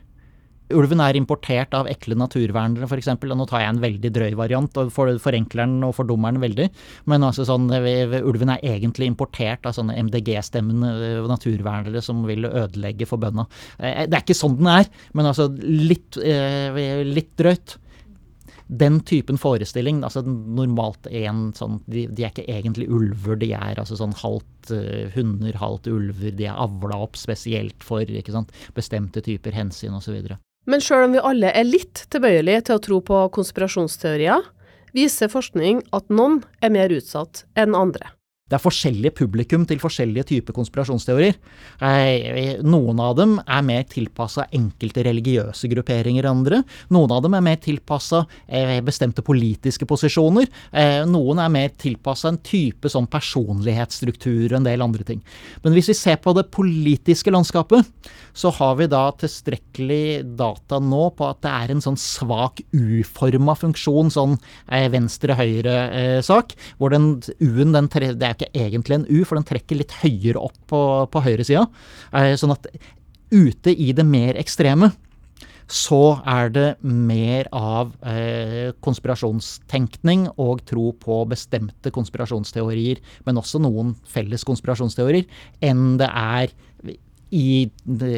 Ulven 0.74 1.02
er 1.04 1.18
importert 1.18 1.76
av 1.78 1.90
ekle 1.92 2.18
naturvernere, 2.18 2.88
f.eks. 2.90 3.12
Nå 3.30 3.46
tar 3.50 3.62
jeg 3.62 3.74
en 3.74 3.82
veldig 3.84 4.12
drøy 4.16 4.34
variant 4.40 4.80
og 4.82 4.90
forenkler 4.96 5.66
den 5.66 5.86
og 5.86 5.94
fordummer 5.98 6.34
den 6.34 6.42
veldig. 6.42 6.68
Men 7.12 7.26
altså 7.28 7.46
sånn, 7.46 7.70
ulven 7.70 8.54
er 8.56 8.66
egentlig 8.66 9.10
importert 9.12 9.68
av 9.70 9.76
sånne 9.78 9.98
MDG-stemmende 10.08 10.92
eh, 10.96 11.30
naturvernere 11.30 12.02
som 12.06 12.26
vil 12.26 12.50
ødelegge 12.50 13.06
for 13.10 13.22
bønda. 13.22 13.46
Eh, 13.78 14.06
det 14.10 14.18
er 14.18 14.26
ikke 14.26 14.38
sånn 14.38 14.58
den 14.58 14.72
er, 14.72 14.90
men 15.14 15.30
altså 15.30 15.50
litt, 15.62 16.18
eh, 16.18 17.04
litt 17.06 17.36
drøyt 17.38 17.78
den 18.66 18.98
typen 19.06 19.38
forestilling 19.38 20.00
altså 20.06 20.24
Normalt 20.26 21.06
en 21.12 21.52
sånn 21.58 21.78
de, 21.86 22.08
de, 22.10 22.26
er 22.26 22.32
ikke 22.32 22.48
egentlig 22.50 22.88
ulver, 22.90 23.38
de 23.38 23.52
er 23.54 23.78
altså 23.78 23.98
sånn 24.00 24.16
halvt 24.18 24.72
uh, 24.74 25.06
hunder, 25.14 25.54
halvt 25.62 25.90
ulver. 25.92 26.34
De 26.34 26.48
er 26.50 26.58
avla 26.58 26.98
opp 27.06 27.20
spesielt 27.20 27.86
for 27.86 28.02
ikke 28.10 28.34
sant, 28.34 28.54
bestemte 28.78 29.22
typer 29.26 29.54
hensyn 29.54 29.94
osv. 29.98 30.18
Men 30.66 30.82
sjøl 30.82 31.06
om 31.06 31.14
vi 31.14 31.22
alle 31.22 31.52
er 31.54 31.68
litt 31.68 32.08
tilbøyelige 32.14 32.68
til 32.68 32.78
å 32.78 32.84
tro 32.84 33.00
på 33.06 33.22
konspirasjonsteorier, 33.36 34.44
viser 34.98 35.30
forskning 35.30 35.84
at 35.94 36.10
noen 36.10 36.42
er 36.64 36.74
mer 36.74 36.94
utsatt 36.96 37.44
enn 37.60 37.78
andre. 37.78 38.16
Det 38.46 38.60
er 38.60 38.62
forskjellige 38.62 39.16
publikum 39.18 39.64
til 39.66 39.80
forskjellige 39.82 40.28
typer 40.30 40.54
konspirasjonsteorier. 40.54 41.34
Eh, 41.82 42.60
noen 42.62 43.00
av 43.02 43.16
dem 43.18 43.32
er 43.42 43.64
mer 43.66 43.88
tilpassa 43.90 44.44
enkelte 44.54 45.02
religiøse 45.08 45.66
grupperinger 45.72 46.28
enn 46.28 46.44
andre. 46.44 46.60
Noen 46.94 47.10
av 47.16 47.24
dem 47.26 47.34
er 47.34 47.42
mer 47.42 47.58
tilpassa 47.58 48.20
eh, 48.46 48.76
bestemte 48.86 49.26
politiske 49.26 49.88
posisjoner. 49.90 50.46
Eh, 50.70 51.00
noen 51.10 51.42
er 51.42 51.50
mer 51.56 51.74
tilpassa 51.74 52.30
en 52.30 52.38
type 52.46 52.92
sånn 52.94 53.08
personlighetsstruktur 53.10 54.52
og 54.52 54.60
en 54.60 54.70
del 54.70 54.86
andre 54.86 55.08
ting. 55.10 55.26
Men 55.66 55.74
hvis 55.74 55.90
vi 55.90 55.98
ser 55.98 56.22
på 56.22 56.36
det 56.38 56.46
politiske 56.54 57.34
landskapet, 57.34 57.90
så 58.38 58.54
har 58.60 58.78
vi 58.78 58.90
da 58.94 59.08
tilstrekkelig 59.24 60.22
data 60.38 60.78
nå 60.78 61.08
på 61.18 61.32
at 61.32 61.42
det 61.48 61.56
er 61.64 61.74
en 61.74 61.82
sånn 61.88 61.98
svak 61.98 62.62
U-forma 62.78 63.58
funksjon, 63.58 64.14
sånn 64.14 64.38
venstre-høyre-sak, 64.70 66.54
hvor 66.78 66.94
den 66.94 67.10
U-en 67.42 67.74
den 67.74 67.90
tre, 67.90 68.14
det 68.14 68.35
ikke 68.36 68.52
egentlig 68.68 69.00
en 69.00 69.08
U, 69.10 69.24
for 69.28 69.40
den 69.40 69.48
trekker 69.48 69.80
litt 69.80 69.96
høyere 70.04 70.44
opp 70.44 70.60
på, 70.70 70.82
på 71.12 71.24
høyresida. 71.26 71.66
Eh, 72.16 72.36
sånn 72.40 72.56
at 72.56 72.70
ute 73.34 73.74
i 73.74 73.92
det 73.96 74.06
mer 74.08 74.38
ekstreme 74.40 74.92
så 75.72 76.20
er 76.30 76.52
det 76.54 76.68
mer 76.86 77.48
av 77.56 77.96
eh, 78.06 78.70
konspirasjonstenkning 78.86 80.28
og 80.38 80.62
tro 80.70 80.92
på 81.02 81.24
bestemte 81.30 81.90
konspirasjonsteorier, 81.94 83.02
men 83.26 83.42
også 83.42 83.62
noen 83.64 83.96
felles 84.10 84.46
konspirasjonsteorier, 84.46 85.26
enn 85.66 85.96
det 86.02 86.12
er 86.12 86.54
i 87.36 87.66
de, 87.84 88.12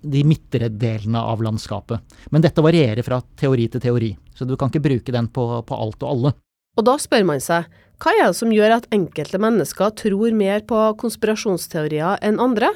de 0.00 0.24
midtre 0.28 0.68
delene 0.68 1.22
av 1.24 1.40
landskapet. 1.42 2.04
Men 2.30 2.44
dette 2.44 2.62
varierer 2.62 3.02
fra 3.06 3.22
teori 3.40 3.66
til 3.72 3.82
teori, 3.82 4.12
så 4.36 4.44
du 4.44 4.56
kan 4.60 4.70
ikke 4.70 4.84
bruke 4.84 5.16
den 5.16 5.30
på, 5.32 5.46
på 5.66 5.80
alt 5.86 6.04
og 6.04 6.12
alle. 6.12 6.36
Og 6.80 6.86
da 6.88 6.94
spør 6.96 7.26
man 7.28 7.42
seg, 7.44 7.66
hva 8.00 8.12
er 8.16 8.30
det 8.30 8.36
som 8.38 8.52
gjør 8.54 8.78
at 8.78 8.86
enkelte 8.96 9.36
mennesker 9.42 9.90
tror 10.00 10.32
mer 10.32 10.62
på 10.64 10.78
konspirasjonsteorier 11.02 12.22
enn 12.24 12.40
andre? 12.40 12.70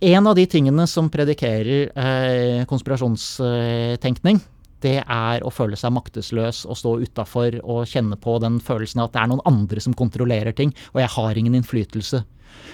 En 0.00 0.26
av 0.30 0.38
de 0.38 0.46
tingene 0.48 0.86
som 0.88 1.10
predikerer 1.12 1.90
eh, 1.92 2.62
konspirasjonstenkning, 2.70 4.40
det 4.82 4.96
er 5.04 5.44
å 5.44 5.52
føle 5.52 5.76
seg 5.76 5.92
maktesløs 5.94 6.64
og 6.64 6.78
stå 6.80 6.94
utafor 7.04 7.58
og 7.60 7.84
kjenne 7.90 8.16
på 8.18 8.38
den 8.42 8.56
følelsen 8.64 9.04
at 9.04 9.12
det 9.12 9.20
er 9.20 9.30
noen 9.34 9.44
andre 9.46 9.84
som 9.84 9.94
kontrollerer 10.00 10.56
ting, 10.56 10.72
og 10.96 11.04
jeg 11.04 11.12
har 11.18 11.38
ingen 11.38 11.60
innflytelse. 11.60 12.24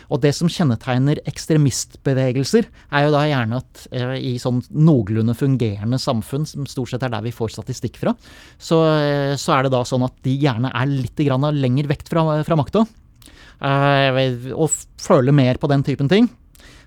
Og 0.09 0.23
det 0.23 0.33
som 0.37 0.51
kjennetegner 0.51 1.21
ekstremistbevegelser, 1.29 2.69
er 2.69 3.07
jo 3.07 3.15
da 3.15 3.25
gjerne 3.29 3.61
at 3.61 3.85
eh, 3.93 4.15
i 4.31 4.35
sånn 4.41 4.63
noenlunde 4.73 5.37
fungerende 5.39 6.01
samfunn, 6.01 6.47
som 6.49 6.69
stort 6.69 6.93
sett 6.93 7.05
er 7.07 7.13
der 7.13 7.27
vi 7.27 7.35
får 7.35 7.55
statistikk 7.57 8.01
fra, 8.01 8.15
så, 8.57 8.81
eh, 8.97 9.35
så 9.41 9.57
er 9.57 9.67
det 9.67 9.75
da 9.77 9.85
sånn 9.89 10.07
at 10.09 10.17
de 10.27 10.37
gjerne 10.39 10.73
er 10.73 10.91
litt 10.91 11.19
lenger 11.19 11.91
vekt 11.91 12.09
fra, 12.13 12.25
fra 12.47 12.59
makta. 12.59 12.87
Eh, 13.59 14.53
og 14.55 14.71
føler 15.03 15.35
mer 15.35 15.59
på 15.59 15.71
den 15.71 15.85
typen 15.87 16.11
ting. 16.11 16.29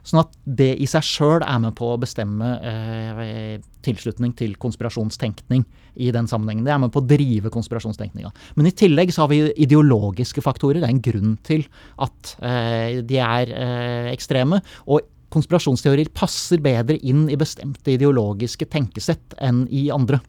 Sånn 0.08 0.24
at 0.24 0.32
det 0.46 0.74
i 0.82 0.88
seg 0.90 1.06
sjøl 1.06 1.44
er 1.46 1.60
med 1.62 1.76
på 1.78 1.92
å 1.94 2.00
bestemme 2.02 2.56
eh, 2.66 3.60
tilslutning 3.86 4.34
til 4.38 4.56
konspirasjonstenkning 4.62 5.64
i 6.02 6.12
den 6.16 6.28
sammenhengen. 6.30 6.66
Det 6.66 6.74
er 6.74 6.82
med 6.82 6.94
på 6.94 7.02
å 7.02 7.08
drive 7.08 7.52
konspirasjonstenkninga. 7.54 8.32
Men 8.56 8.70
i 8.70 8.76
tillegg 8.76 9.14
så 9.14 9.26
har 9.26 9.32
vi 9.34 9.42
ideologiske 9.66 10.44
faktorer. 10.44 10.82
Det 10.82 10.90
er 10.90 10.96
en 10.96 11.08
grunn 11.08 11.34
til 11.48 11.66
at 12.02 12.36
eh, 12.40 13.02
de 13.08 13.20
er 13.24 13.56
eh, 13.56 14.12
ekstreme. 14.14 14.62
og 14.86 15.08
konspirasjonsteorier 15.32 16.12
passer 16.12 16.60
bedre 16.60 16.98
inn 17.08 17.30
i 17.32 17.40
bestemte 17.40 17.94
ideologiske 17.94 18.68
tenkesett 18.68 19.38
enn 19.40 19.64
i 19.72 19.86
andre. 19.94 20.20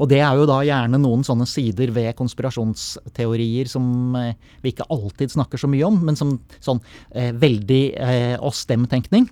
Og 0.00 0.08
det 0.10 0.20
er 0.24 0.36
jo 0.38 0.46
da 0.48 0.60
gjerne 0.64 1.00
noen 1.00 1.24
sånne 1.26 1.46
sider 1.48 1.92
ved 1.94 2.14
konspirasjonsteorier 2.18 3.68
som 3.70 4.16
eh, 4.18 4.36
vi 4.62 4.72
ikke 4.72 4.88
alltid 4.92 5.34
snakker 5.34 5.60
så 5.60 5.70
mye 5.70 5.88
om, 5.88 5.98
men 6.06 6.18
som 6.18 6.36
sånn 6.64 6.80
eh, 7.12 7.32
veldig 7.36 7.82
eh, 7.92 8.36
oss-dem-tenkning. 8.44 9.28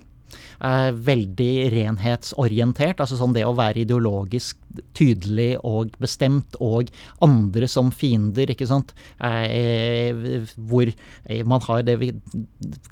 Eh, 0.63 0.91
veldig 1.07 1.53
renhetsorientert. 1.73 3.01
Altså 3.03 3.17
sånn 3.19 3.35
det 3.35 3.43
å 3.47 3.55
være 3.57 3.83
ideologisk 3.83 4.59
tydelig 4.95 5.55
og 5.63 5.93
bestemt, 6.03 6.57
og 6.63 6.89
andre 7.23 7.67
som 7.71 7.91
fiender, 7.95 8.51
ikke 8.51 8.67
sant. 8.67 8.93
Eh, 9.23 10.15
hvor 10.55 10.91
man 11.47 11.63
har 11.67 11.83
det 11.87 11.97
vi 12.01 12.11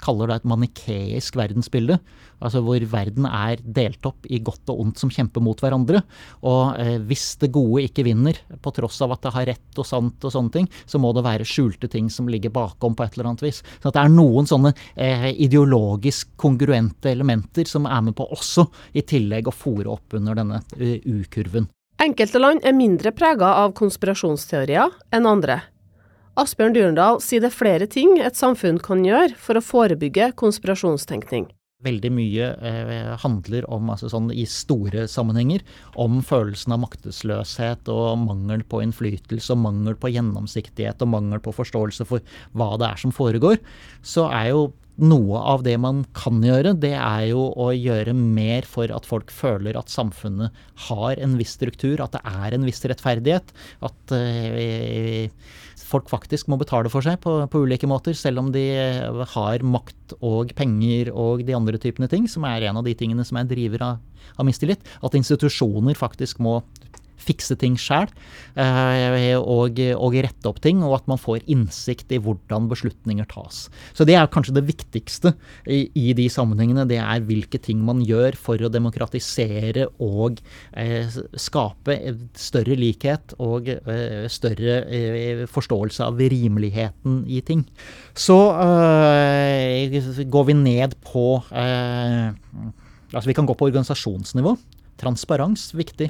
kaller 0.03 0.31
det 0.31 0.41
et 0.41 0.51
manikeisk 0.53 1.39
verdensbilde. 1.39 1.99
Altså 2.43 2.61
hvor 2.63 2.83
verden 2.91 3.27
er 3.29 3.61
delt 3.63 4.05
opp 4.07 4.27
i 4.27 4.39
godt 4.43 4.71
og 4.73 4.81
ondt 4.83 5.01
som 5.03 5.11
kjemper 5.13 5.43
mot 5.43 5.59
hverandre. 5.59 6.03
Og 6.47 6.79
eh, 6.79 6.97
hvis 7.07 7.33
det 7.41 7.51
gode 7.55 7.85
ikke 7.87 8.05
vinner, 8.07 8.39
på 8.63 8.73
tross 8.75 9.01
av 9.05 9.15
at 9.15 9.23
det 9.25 9.33
har 9.35 9.47
rett 9.53 9.81
og 9.81 9.87
sant 9.87 10.27
og 10.27 10.33
sånne 10.33 10.53
ting, 10.53 10.69
så 10.85 11.01
må 11.01 11.13
det 11.15 11.25
være 11.25 11.47
skjulte 11.47 11.89
ting 11.91 12.09
som 12.13 12.29
ligger 12.31 12.53
bakom 12.53 12.97
på 12.97 13.05
et 13.05 13.17
eller 13.17 13.31
annet 13.31 13.45
vis. 13.45 13.61
Så 13.83 13.93
det 13.93 14.01
er 14.01 14.11
noen 14.13 14.49
sånne 14.49 14.73
eh, 14.95 15.29
ideologisk 15.45 16.33
kongruente 16.39 17.11
elementer 17.11 17.69
som 17.69 17.87
er 17.89 18.03
med 18.09 18.17
på 18.17 18.27
også, 18.33 18.67
i 18.93 19.03
tillegg 19.07 19.47
å 19.49 19.55
fòre 19.55 19.91
opp 19.93 20.15
under 20.17 20.37
denne 20.37 20.59
uh, 20.59 20.95
U-kurven. 21.05 21.67
Enkelte 22.03 22.41
land 22.41 22.63
er 22.67 22.75
mindre 22.75 23.13
prega 23.15 23.53
av 23.63 23.75
konspirasjonsteorier 23.77 24.91
enn 25.13 25.29
andre. 25.29 25.61
Asbjørn 26.39 26.73
Dyrendal 26.75 27.19
sier 27.21 27.43
det 27.43 27.51
er 27.51 27.57
flere 27.57 27.87
ting 27.89 28.17
et 28.19 28.37
samfunn 28.37 28.79
kan 28.83 29.05
gjøre 29.05 29.37
for 29.39 29.59
å 29.59 29.65
forebygge 29.65 30.31
konspirasjonstenkning 30.39 31.47
veldig 31.83 32.11
mye 32.15 32.49
eh, 32.63 33.11
handler 33.23 33.67
om, 33.71 33.91
altså 33.93 34.11
sånn 34.11 34.31
i 34.33 34.45
store 34.49 35.07
sammenhenger, 35.11 35.63
om 35.99 36.21
følelsen 36.25 36.75
av 36.75 36.83
maktesløshet 36.85 37.91
og 37.93 38.21
mangel 38.23 38.65
på 38.67 38.83
innflytelse 38.85 39.53
og 39.55 39.63
mangel 39.65 39.97
på 39.99 40.13
gjennomsiktighet 40.13 41.03
og 41.03 41.13
mangel 41.15 41.43
på 41.43 41.55
forståelse 41.55 42.07
for 42.09 42.23
hva 42.57 42.73
det 42.81 42.89
er 42.89 43.03
som 43.03 43.15
foregår, 43.15 43.59
så 44.05 44.29
er 44.31 44.53
jo 44.53 44.63
noe 45.01 45.39
av 45.41 45.63
det 45.65 45.73
man 45.81 46.03
kan 46.13 46.41
gjøre, 46.43 46.75
det 46.77 46.93
er 46.93 47.25
jo 47.31 47.47
å 47.57 47.71
gjøre 47.73 48.13
mer 48.13 48.67
for 48.69 48.91
at 48.93 49.07
folk 49.09 49.33
føler 49.33 49.77
at 49.79 49.89
samfunnet 49.89 50.53
har 50.87 51.21
en 51.23 51.37
viss 51.39 51.55
struktur, 51.57 52.01
at 52.03 52.13
det 52.13 52.21
er 52.29 52.53
en 52.53 52.67
viss 52.67 52.83
rettferdighet. 52.85 53.53
At 53.85 54.13
eh, 54.13 55.31
folk 55.81 56.11
faktisk 56.11 56.49
må 56.51 56.59
betale 56.61 56.91
for 56.93 57.05
seg 57.05 57.19
på, 57.23 57.35
på, 57.49 57.63
ulike 57.65 57.89
måter, 57.89 58.13
selv 58.17 58.43
om 58.43 58.53
de 58.53 58.67
har 59.33 59.65
makt 59.65 60.17
og 60.21 60.53
penger 60.57 61.09
og 61.09 61.41
de 61.47 61.57
andre 61.57 61.81
typene 61.81 62.09
ting, 62.11 62.29
som 62.29 62.45
er 62.49 62.69
en 62.69 62.81
av 62.81 62.85
de 62.85 62.93
tingene 62.97 63.25
som 63.25 63.41
er 63.41 63.49
driver 63.49 63.87
av, 63.89 64.25
av 64.37 64.47
mistillit. 64.47 64.85
At 65.01 65.17
institusjoner 65.17 65.97
faktisk 65.97 66.41
må 66.43 66.59
fikse 67.21 67.55
ting 67.59 67.75
sjæl 67.79 68.09
eh, 68.59 69.33
og, 69.37 69.79
og, 69.79 70.17
rette 70.23 70.49
opp 70.49 70.61
ting, 70.63 70.81
og 70.85 70.97
at 70.97 71.09
man 71.09 71.21
får 71.21 71.43
innsikt 71.51 72.11
i 72.13 72.19
hvordan 72.21 72.69
beslutninger 72.71 73.27
tas. 73.31 73.67
Så 73.95 74.07
det 74.07 74.17
er 74.19 74.29
kanskje 74.31 74.55
det 74.57 74.65
viktigste 74.67 75.33
i, 75.67 75.87
i 75.95 76.13
de 76.17 76.27
sammenhengene. 76.31 76.87
Det 76.89 76.99
er 77.01 77.25
hvilke 77.27 77.61
ting 77.61 77.81
man 77.85 78.03
gjør 78.05 78.37
for 78.39 78.61
å 78.61 78.71
demokratisere 78.73 79.87
og 80.03 80.41
eh, 80.71 81.09
skape 81.39 81.97
større 82.39 82.77
likhet 82.79 83.35
og 83.43 83.69
eh, 83.73 84.25
større 84.31 84.79
eh, 84.87 85.43
forståelse 85.49 86.07
av 86.07 86.21
rimeligheten 86.21 87.23
i 87.31 87.41
ting. 87.45 87.65
Så 88.13 88.37
eh, 88.63 89.99
går 90.29 90.49
vi 90.49 90.59
ned 90.59 90.97
på 91.05 91.27
eh, 91.51 92.31
Altså 93.13 93.29
vi 93.29 93.35
kan 93.37 93.45
gå 93.45 93.53
på 93.53 93.67
organisasjonsnivå. 93.69 94.55
Transparens, 95.03 95.67
viktig. 95.75 96.09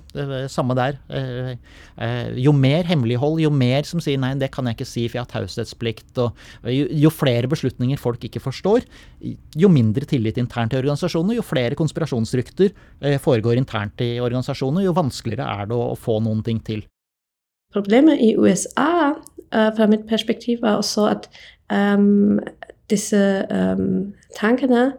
Samme 0.52 0.76
der. 0.78 1.00
Eh, 1.10 1.56
eh, 1.98 2.30
jo 2.44 2.54
mer 2.56 2.88
hemmelighold, 2.88 3.42
jo 3.44 3.50
mer 3.54 3.88
som 3.88 4.02
sier 4.04 4.20
nei, 4.22 4.34
det 4.40 4.52
kan 4.54 4.68
jeg 4.70 4.78
ikke 4.78 4.88
si 4.88 5.06
for 5.08 5.20
jeg 5.20 5.26
har 5.26 5.32
taushetsplikt. 5.34 6.22
Jo, 6.70 6.86
jo, 7.04 7.12
flere 7.14 7.50
beslutninger 7.52 8.00
folk 8.02 8.24
ikke 8.24 8.42
forstår, 8.44 8.88
jo 9.60 9.72
mindre 9.72 10.08
tillit 10.10 10.40
internt 10.42 10.76
i 10.76 10.80
organisasjonene, 10.80 11.38
jo 11.40 11.46
flere 11.46 11.78
konspirasjonsrykter 11.80 12.72
eh, 13.04 13.20
foregår 13.22 13.60
internt 13.60 14.02
i 14.06 14.16
organisasjonene, 14.24 14.86
jo 14.88 14.96
vanskeligere 14.98 15.50
er 15.64 15.70
det 15.72 15.78
å, 15.78 15.94
få 16.04 16.20
noen 16.24 16.42
ting 16.46 16.60
til. 16.66 16.84
Problemet 17.74 18.20
i 18.22 18.34
USA, 18.38 19.14
fra 19.50 19.86
mitt 19.90 20.08
perspektiv, 20.10 20.64
var 20.64 20.80
også 20.82 21.06
at 21.12 21.28
um, 21.70 22.42
disse 22.92 23.22
um, 23.50 24.14
tankene 24.38 24.92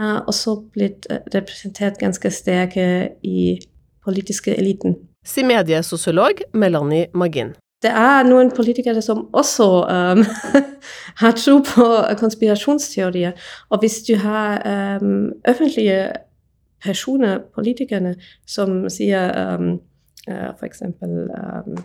har 0.00 0.24
også 0.30 0.56
blitt 0.72 1.06
representert 1.34 1.98
ganske 2.00 2.30
sterke 2.32 2.86
i 3.22 3.58
politiske 4.04 4.56
eliten. 4.56 4.96
Sier 5.26 5.44
mediesosiolog 5.46 6.40
Melanie 6.56 7.10
Magin. 7.14 7.52
Det 7.80 7.90
er 7.96 8.26
noen 8.28 8.50
politikere 8.52 9.00
som 9.02 9.22
også 9.32 9.66
um, 9.88 10.24
har 11.22 11.36
tro 11.36 11.60
på 11.64 11.86
konspirasjonsteorier. 12.20 13.32
Og 13.70 13.80
hvis 13.80 14.02
du 14.08 14.16
har 14.20 14.60
um, 15.00 15.32
offentlige 15.48 16.10
personer, 16.84 17.38
politikerne, 17.54 18.14
som 18.46 18.88
sier 18.92 19.32
um, 19.56 19.78
uh, 20.28 20.50
f.eks. 20.60 20.82
Um, 21.00 21.78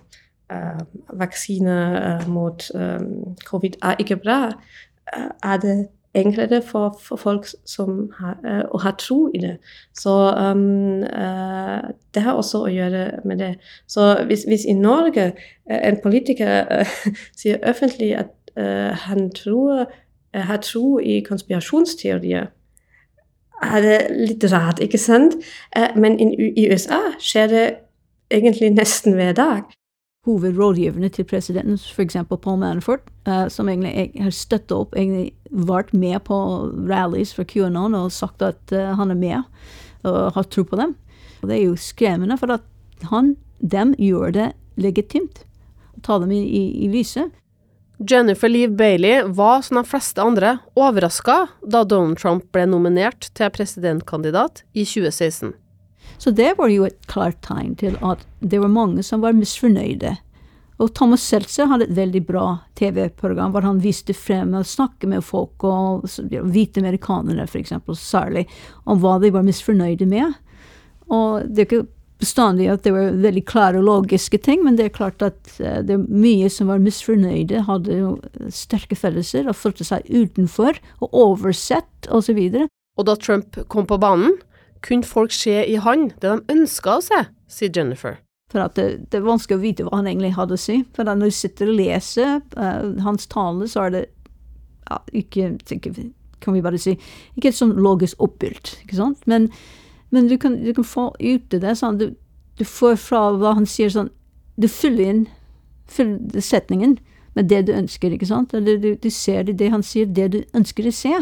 uh, 0.51 0.83
vaksine 1.19 1.77
uh, 2.01 2.27
mot 2.27 2.71
covid 3.45 3.79
er 3.83 3.95
ikke 3.99 4.19
bra, 4.19 4.39
er 5.43 5.57
det 5.63 5.87
enklere 6.15 6.61
for, 6.61 6.99
for 7.01 7.15
folk 7.15 7.47
som 7.65 8.11
har, 8.19 8.37
uh, 8.45 8.63
å 8.71 8.79
ha 8.83 8.93
tro 8.99 9.17
i 9.33 9.41
det. 9.43 9.55
Så 9.97 10.13
um, 10.37 11.03
uh, 11.03 11.91
det 12.15 12.23
har 12.25 12.39
også 12.39 12.65
å 12.65 12.71
gjøre 12.71 13.05
med 13.27 13.43
det. 13.43 13.51
Så 13.87 14.07
hvis, 14.27 14.45
hvis 14.47 14.65
i 14.69 14.77
Norge 14.77 15.31
uh, 15.35 15.77
en 15.79 15.99
politiker 16.03 16.83
sier 17.39 17.61
offentlig 17.67 18.15
at 18.23 18.33
han 18.55 19.25
tror, 19.35 19.81
har 20.31 20.59
tro 20.63 20.93
i 21.03 21.17
konspirasjonsteorier, 21.27 22.45
er 23.67 23.81
det 23.83 23.97
litt 24.15 24.45
rart, 24.47 24.79
ikke 24.79 24.99
sant? 25.01 25.35
men 25.99 26.15
i 26.23 26.63
USA 26.71 27.01
skjer 27.19 27.51
det 27.51 27.65
egentlig 28.31 28.69
nesten 28.77 29.19
hver 29.19 29.35
dag 29.35 29.74
hovedrådgiverne 30.25 31.09
til 31.13 31.27
presidenten, 31.29 31.77
f.eks. 31.77 32.17
Paul 32.29 32.59
Manafort, 32.61 33.07
uh, 33.29 33.47
som 33.53 33.69
egentlig 33.69 34.11
har 34.17 34.33
støttet 34.33 34.75
opp, 34.75 34.95
egentlig 34.97 35.33
vært 35.51 35.93
med 35.93 36.19
på 36.27 36.37
rallies 36.89 37.33
for 37.35 37.47
QAnon 37.47 37.97
og 37.97 38.13
sagt 38.13 38.43
at 38.45 38.75
uh, 38.75 38.93
han 38.97 39.13
er 39.13 39.19
med 39.21 39.43
og 40.05 40.35
har 40.35 40.49
tro 40.49 40.65
på 40.67 40.77
dem. 40.79 40.93
Og 41.41 41.49
det 41.49 41.57
er 41.57 41.65
jo 41.65 41.79
skremmende, 41.79 42.37
for 42.41 42.53
at 42.57 43.09
han, 43.11 43.35
dem 43.61 43.93
gjør 44.01 44.33
det 44.35 44.51
legitimt 44.81 45.43
å 45.95 46.03
ta 46.05 46.19
dem 46.21 46.33
i, 46.35 46.41
i, 46.43 46.63
i 46.85 46.91
lyset. 46.91 47.33
Jennifer 47.97 48.51
Leave 48.51 48.75
Bailey 48.75 49.23
var, 49.23 49.61
som 49.61 49.79
de 49.79 49.85
fleste 49.87 50.21
andre, 50.21 50.57
overraska 50.75 51.45
da 51.63 51.85
Donald 51.87 52.19
Trump 52.19 52.49
ble 52.53 52.65
nominert 52.67 53.29
til 53.37 53.53
presidentkandidat 53.55 54.65
i 54.75 54.83
2016. 54.83 55.55
Så 56.25 56.31
det 56.33 56.55
var 56.57 56.71
jo 56.73 56.87
et 56.87 57.03
klart 57.05 57.37
tegn 57.45 57.75
til 57.77 57.99
at 58.01 58.23
det 58.41 58.57
var 58.57 58.71
mange 58.73 59.03
som 59.05 59.21
var 59.21 59.35
misfornøyde. 59.37 60.15
Og 60.81 60.89
Thomas 60.97 61.21
Seltzer 61.21 61.69
hadde 61.69 61.85
et 61.85 61.93
veldig 61.93 62.21
bra 62.25 62.45
TV-program 62.79 63.53
hvor 63.53 63.61
han 63.61 63.77
viste 63.83 64.15
frem 64.17 64.55
og 64.57 64.65
snakket 64.65 65.11
med 65.11 65.21
folk, 65.21 65.61
og 65.61 66.07
hvite 66.49 66.81
amerikanere 66.81 67.45
f.eks. 67.45 67.75
særlig, 68.01 68.47
om 68.89 68.97
hva 69.03 69.19
de 69.21 69.29
var 69.35 69.45
misfornøyde 69.45 70.07
med. 70.09 70.33
Og 71.13 71.45
det 71.45 71.61
er 71.61 71.69
ikke 71.69 71.85
bestandig 72.25 72.71
at 72.73 72.81
det 72.87 72.95
var 72.95 73.21
veldig 73.21 73.45
klare 73.45 73.83
og 73.83 73.85
logiske 73.91 74.41
ting, 74.41 74.65
men 74.65 74.79
det 74.79 74.89
er 74.89 74.97
klart 74.97 75.21
at 75.21 75.37
uh, 75.59 75.77
det 75.85 75.99
er 75.99 76.09
mye 76.09 76.49
som 76.49 76.73
var 76.73 76.81
misfornøyde, 76.81 77.67
hadde 77.69 78.01
jo 78.01 78.15
sterke 78.49 78.97
følelser 78.97 79.45
og 79.45 79.59
følte 79.61 79.85
seg 79.85 80.09
utenfor 80.09 80.81
og 81.05 81.21
oversett 81.27 82.09
osv. 82.09 82.41
Og, 82.49 82.65
så 82.65 82.67
og 82.97 83.09
da 83.11 83.17
Trump 83.21 83.61
kom 83.69 83.85
på 83.85 84.01
banen, 84.01 84.33
kunne 84.85 85.07
folk 85.07 85.33
se 85.33 85.63
i 85.65 85.79
han 85.81 86.09
det 86.21 86.29
de 86.29 86.55
ønska 86.55 86.99
å 86.99 87.03
se, 87.03 87.23
sier 87.51 87.73
Jennifer. 87.73 88.19
For 88.53 88.61
at 88.61 88.75
det, 88.77 89.09
det, 89.09 89.19
er 89.19 89.25
vanskelig 89.25 89.57
å 89.57 89.63
vite 89.63 89.85
hva 89.85 89.97
han 89.97 90.09
egentlig 90.09 90.35
hadde 90.37 90.57
å 90.57 90.61
si. 90.61 90.83
For 90.95 91.07
når 91.07 91.31
du 91.31 91.35
sitter 91.35 91.71
og 91.71 91.79
leser 91.79 92.35
uh, 92.57 92.91
hans 93.03 93.25
tale, 93.31 93.67
så 93.71 93.87
er 93.87 93.95
det 93.95 94.03
ja, 94.85 94.99
ikke, 95.17 95.55
kan 96.43 96.53
vi 96.53 96.61
bare 96.61 96.79
si, 96.81 96.93
ikke 97.35 97.53
sånn 97.55 97.73
logisk 97.81 98.21
oppfylt, 98.21 98.75
ikke 98.85 98.99
sant? 98.99 99.25
Men, 99.29 99.49
men 100.13 100.29
du, 100.29 100.37
kan, 100.41 100.59
du, 100.61 100.69
kan, 100.77 100.85
få 100.85 101.09
ut 101.17 101.49
det 101.49 101.73
sånn, 101.79 101.97
du, 101.97 102.11
du, 102.59 102.63
får 102.69 102.99
fra 103.01 103.25
hva 103.33 103.55
han 103.57 103.65
sier 103.69 103.89
sånn, 103.89 104.13
du 104.61 104.69
fyller 104.71 105.09
inn 105.09 105.25
fyller 105.91 106.41
setningen 106.41 106.95
med 107.35 107.49
det 107.51 107.65
du 107.67 107.73
ønsker, 107.75 108.13
ikke 108.13 108.29
sant? 108.29 108.53
Eller 108.57 108.77
du, 108.81 108.93
du 108.95 109.09
ser 109.11 109.43
det, 109.45 109.57
det 109.59 109.71
han 109.73 109.83
sier, 109.83 110.07
det 110.07 110.29
du 110.33 110.39
ønsker 110.55 110.87
å 110.87 110.93
se. 110.95 111.13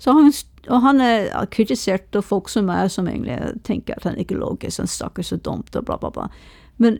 Så 0.00 0.12
har 0.12 0.22
han 0.22 0.32
og 0.68 0.82
han 0.84 1.00
er 1.00 1.30
kritisert 1.54 2.16
av 2.16 2.26
folk 2.26 2.50
som 2.52 2.68
er 2.72 2.90
som 2.92 3.08
egentlig 3.08 3.38
tenker 3.66 3.96
at 3.96 4.08
han 4.08 4.18
ikke 4.20 4.36
er 4.36 4.42
logisk, 4.42 4.82
han 4.82 4.90
snakker 4.90 5.24
så 5.24 5.40
dumt 5.40 5.76
og 5.78 5.86
bla, 5.88 5.96
bla, 6.00 6.10
bla. 6.12 6.26
Men 6.80 6.98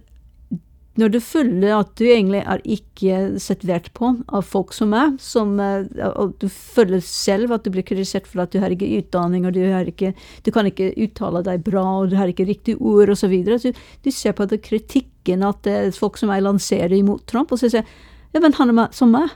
når 0.99 1.13
du 1.15 1.19
føler 1.23 1.73
at 1.73 1.93
du 2.01 2.03
egentlig 2.09 2.41
er 2.43 2.63
ikke 2.67 3.19
sett 3.41 3.63
vert 3.69 3.89
på 3.97 4.11
av 4.27 4.43
folk 4.45 4.73
som 4.75 4.93
som, 5.23 5.53
eh, 5.61 5.87
og 6.11 6.35
du 6.43 6.49
føler 6.51 7.01
selv 7.05 7.55
at 7.55 7.65
du 7.65 7.71
blir 7.71 7.87
kritisert 7.87 8.27
for 8.27 8.43
at 8.43 8.51
du 8.53 8.59
har 8.61 8.75
ikke 8.75 8.91
utdanning, 8.99 9.47
og 9.47 9.55
du, 9.55 9.61
ikke, 9.63 10.13
du 10.45 10.51
kan 10.51 10.67
ikke 10.67 10.91
uttale 10.97 11.45
deg 11.47 11.63
bra, 11.65 11.85
og 12.03 12.11
du 12.11 12.17
har 12.19 12.29
ikke 12.29 12.49
riktige 12.49 12.81
ord, 12.81 13.09
osv. 13.09 13.33
Så 13.47 13.59
så 13.59 13.73
du 14.03 14.11
ser 14.11 14.33
på 14.33 14.49
kritikken 14.61 15.47
at 15.47 15.67
er 15.67 15.93
folk 15.93 16.19
som 16.19 16.31
er 16.31 16.43
lanserer 16.43 16.93
imot 16.99 17.27
Trump, 17.27 17.53
og 17.53 17.59
så 17.59 17.71
sier 17.71 17.85
jeg 17.85 17.89
ja, 18.35 18.41
men 18.41 18.55
han 18.59 18.71
er 18.71 18.93
som 18.95 19.11
meg. 19.15 19.31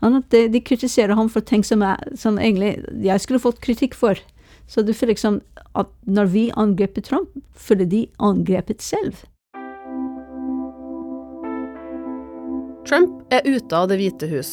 De, 0.00 0.60
kritiserer 0.60 1.16
ham 1.18 1.30
for 1.32 1.42
ting 1.42 1.64
som, 1.66 1.82
er, 1.82 1.98
som 2.14 2.38
egentlig 2.38 2.76
jeg 3.02 3.24
skulle 3.24 3.42
fått 3.42 3.62
kritikk 3.64 3.96
for. 3.98 4.18
Så 4.68 4.84
du 4.84 4.92
føler 4.94 5.16
liksom 5.16 5.40
at 5.78 5.90
når 6.06 6.30
vi 6.32 6.44
angriper 6.56 7.04
Trump, 7.04 7.32
føler 7.54 7.88
de 7.88 8.06
angrepet 8.22 8.82
selv. 8.84 9.16
Trump 12.88 13.34
er 13.34 13.44
ute 13.44 13.76
av 13.76 13.88
Det 13.90 13.98
hvite 14.00 14.28
hus, 14.30 14.52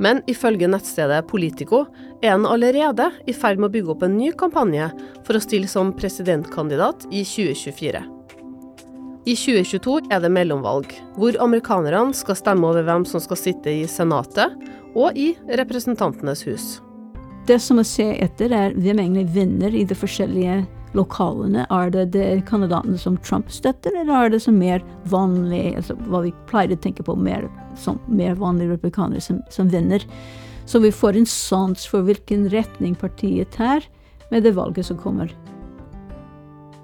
men 0.00 0.22
ifølge 0.30 0.68
nettstedet 0.70 1.26
Politico 1.28 1.84
er 2.22 2.32
han 2.32 2.48
allerede 2.48 3.10
i 3.28 3.36
ferd 3.36 3.60
med 3.60 3.68
å 3.68 3.74
bygge 3.76 3.92
opp 3.96 4.06
en 4.06 4.16
ny 4.16 4.32
kampanje 4.38 4.88
for 5.26 5.36
å 5.36 5.44
stille 5.44 5.68
som 5.68 5.92
presidentkandidat 5.96 7.08
i 7.10 7.24
2024. 7.26 8.15
I 9.26 9.34
2022 9.34 10.12
er 10.14 10.20
det 10.22 10.28
mellomvalg, 10.30 10.92
hvor 11.18 11.34
amerikanerne 11.42 12.14
skal 12.14 12.36
stemme 12.38 12.68
over 12.68 12.84
hvem 12.86 13.02
som 13.10 13.18
skal 13.18 13.38
sitte 13.40 13.72
i 13.74 13.80
Senatet 13.90 14.52
og 14.94 15.16
i 15.18 15.32
Representantenes 15.58 16.44
hus. 16.46 16.66
Det 17.50 17.56
som 17.62 17.80
å 17.82 17.84
se 17.86 18.06
etter, 18.22 18.54
er 18.54 18.76
hvem 18.78 19.00
egentlig 19.02 19.24
vinner 19.34 19.74
i 19.74 19.82
de 19.82 19.96
forskjellige 19.98 20.60
lokalene. 20.94 21.64
Er 21.74 21.90
det 21.90 22.04
de 22.14 22.22
kandidatene 22.46 23.00
som 23.02 23.18
Trump 23.18 23.50
støtter, 23.50 23.98
eller 23.98 24.14
er 24.14 24.30
det 24.36 24.40
som 24.44 24.60
mer 24.62 24.84
vanlig, 25.10 25.74
altså 25.80 25.98
hva 26.06 26.22
vi 26.22 26.30
pleier 26.46 26.76
å 26.76 26.84
tenke 26.86 27.02
på, 27.06 27.18
mer, 27.18 27.48
som 27.82 27.98
mer 28.06 28.38
vanlige 28.38 28.76
republikanere 28.76 29.24
som, 29.26 29.42
som 29.50 29.74
vinner? 29.74 30.06
Så 30.70 30.78
vi 30.86 30.94
får 30.94 31.18
en 31.18 31.26
sans 31.26 31.90
for 31.90 32.06
hvilken 32.06 32.46
retning 32.54 32.94
partiet 33.02 33.50
tar 33.58 33.82
med 34.30 34.46
det 34.46 34.54
valget 34.54 34.86
som 34.86 35.02
kommer. 35.02 35.34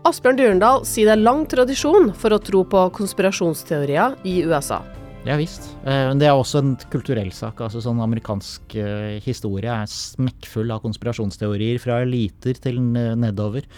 Asbjørn 0.02 0.34
Dyrendal 0.34 0.80
sier 0.82 1.06
det 1.06 1.12
er 1.14 1.20
lang 1.22 1.44
tradisjon 1.46 2.08
for 2.18 2.34
å 2.34 2.40
tro 2.42 2.64
på 2.66 2.80
konspirasjonsteorier 2.96 4.16
i 4.26 4.40
USA. 4.42 4.80
Ja 5.22 5.36
visst. 5.38 5.68
Men 5.86 6.18
det 6.18 6.26
er 6.26 6.34
også 6.34 6.58
en 6.58 6.72
kulturell 6.90 7.30
sak. 7.30 7.60
altså 7.62 7.78
sånn 7.84 8.00
Amerikansk 8.02 8.74
eh, 8.74 9.20
historie 9.22 9.70
er 9.70 9.86
smekkfull 9.86 10.72
av 10.74 10.82
konspirasjonsteorier 10.82 11.78
fra 11.82 12.00
eliter 12.02 12.58
til 12.58 12.80
nedover. 12.82 13.68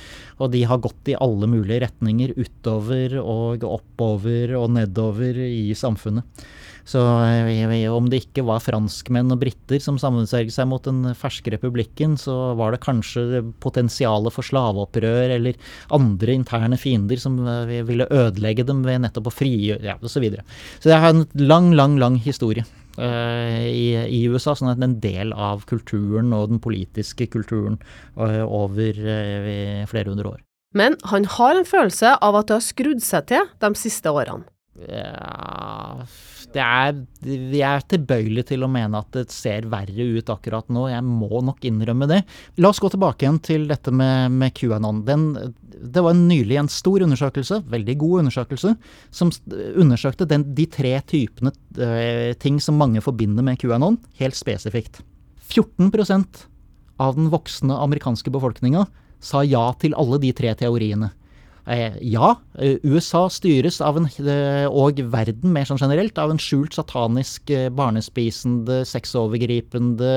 Og 0.41 0.55
de 0.55 0.63
har 0.65 0.81
gått 0.81 1.13
i 1.13 1.19
alle 1.21 1.51
mulige 1.53 1.83
retninger. 1.85 2.33
Utover 2.41 3.19
og 3.21 3.67
oppover 3.69 4.57
og 4.57 4.71
nedover 4.79 5.37
i 5.45 5.77
samfunnet. 5.77 6.47
Så 6.85 7.01
eh, 7.01 7.89
om 7.89 8.09
det 8.13 8.21
ikke 8.27 8.45
var 8.45 8.63
franskmenn 8.63 9.33
og 9.33 9.41
briter 9.41 9.81
som 9.83 9.97
sammensverget 10.01 10.53
seg 10.55 10.69
mot 10.69 10.85
den 10.85 11.15
ferske 11.17 11.55
republikken, 11.55 12.19
så 12.21 12.53
var 12.59 12.75
det 12.75 12.83
kanskje 12.85 13.41
potensialet 13.65 14.35
for 14.35 14.45
slaveopprør 14.45 15.33
eller 15.39 15.57
andre 15.97 16.37
interne 16.37 16.79
fiender 16.81 17.21
som 17.21 17.41
eh, 17.41 17.81
ville 17.89 18.09
ødelegge 18.13 18.67
dem 18.69 18.85
ved 18.85 19.01
nettopp 19.07 19.33
å 19.33 19.35
frigjøre 19.35 19.95
ja, 19.95 19.97
osv. 20.01 20.13
Så, 20.15 20.23
videre. 20.23 20.45
så 20.79 20.93
det 20.93 20.95
er 20.95 21.09
en 21.09 21.25
lang, 21.35 21.73
lang, 21.75 21.99
lang 22.01 22.18
historie. 22.23 22.64
Uh, 22.94 23.66
i, 23.66 23.88
i, 24.07 24.20
USA, 24.31 24.53
sånn 24.55 24.70
at 24.70 24.83
en 24.85 25.01
del 25.03 25.33
av 25.35 25.64
kulturen 25.66 26.31
og 26.37 26.53
den 26.53 26.61
politiske 26.62 27.27
kulturen 27.27 27.81
uh, 28.14 28.44
over 28.47 29.01
uh, 29.03 29.81
flere 29.90 30.12
hundre 30.12 30.37
år. 30.37 30.44
Men 30.79 30.94
han 31.11 31.27
har 31.37 31.59
en 31.59 31.66
følelse 31.66 32.14
av 32.23 32.38
at 32.38 32.51
det 32.51 32.59
har 32.59 32.66
skrudd 32.66 33.03
seg 33.03 33.27
til 33.33 33.51
de 33.62 33.73
siste 33.79 34.14
årene. 34.14 34.47
Ja 34.90 36.07
det 36.55 36.62
er, 36.62 36.99
jeg 37.27 37.67
er 37.67 37.85
tilbøyelig 37.90 38.45
til 38.53 38.62
å 38.62 38.71
mene 38.71 39.01
at 39.03 39.11
det 39.17 39.25
ser 39.35 39.67
verre 39.71 40.07
ut 40.14 40.31
akkurat 40.31 40.69
nå. 40.73 40.87
Jeg 40.93 41.03
må 41.07 41.40
nok 41.43 41.64
innrømme 41.67 42.07
det. 42.11 42.21
La 42.62 42.71
oss 42.71 42.81
gå 42.83 42.90
tilbake 42.93 43.27
igjen 43.27 43.40
til 43.43 43.67
dette 43.71 43.90
med, 43.95 44.31
med 44.38 44.55
QAnon. 44.55 45.03
Den, 45.09 45.27
det 45.75 46.05
var 46.05 46.14
nylig 46.14 46.61
en 46.61 46.71
stor 46.71 47.03
undersøkelse, 47.07 47.59
veldig 47.73 47.97
god 48.01 48.23
undersøkelse, 48.23 48.75
som 49.11 49.33
undersøkte 49.75 50.29
den, 50.31 50.47
de 50.55 50.69
tre 50.71 50.95
typene 51.11 51.51
uh, 51.81 52.31
ting 52.38 52.62
som 52.62 52.79
mange 52.79 53.03
forbinder 53.05 53.47
med 53.47 53.59
QAnon, 53.62 53.99
helt 54.21 54.38
spesifikt. 54.38 55.03
14% 55.51 56.47
av 57.03 57.19
den 57.19 57.33
voksne 57.35 57.83
amerikanske 57.83 58.31
befolkninga 58.31 58.87
sa 59.25 59.43
ja 59.43 59.67
til 59.81 59.97
alle 59.99 60.21
de 60.23 60.31
tre 60.37 60.55
teoriene. 60.59 61.11
Eh, 61.66 61.94
ja, 62.05 62.35
eh, 62.59 62.77
USA 62.83 63.22
styres 63.33 63.81
av 63.81 63.96
en, 63.96 64.05
eh, 64.20 64.66
og 64.68 64.98
verden 65.09 65.53
mer 65.53 65.64
sånn 65.64 65.81
generelt, 65.81 66.18
av 66.20 66.31
en 66.31 66.40
skjult 66.40 66.77
satanisk 66.77 67.48
barnespisende, 67.72 68.83
sexovergripende 68.85 70.11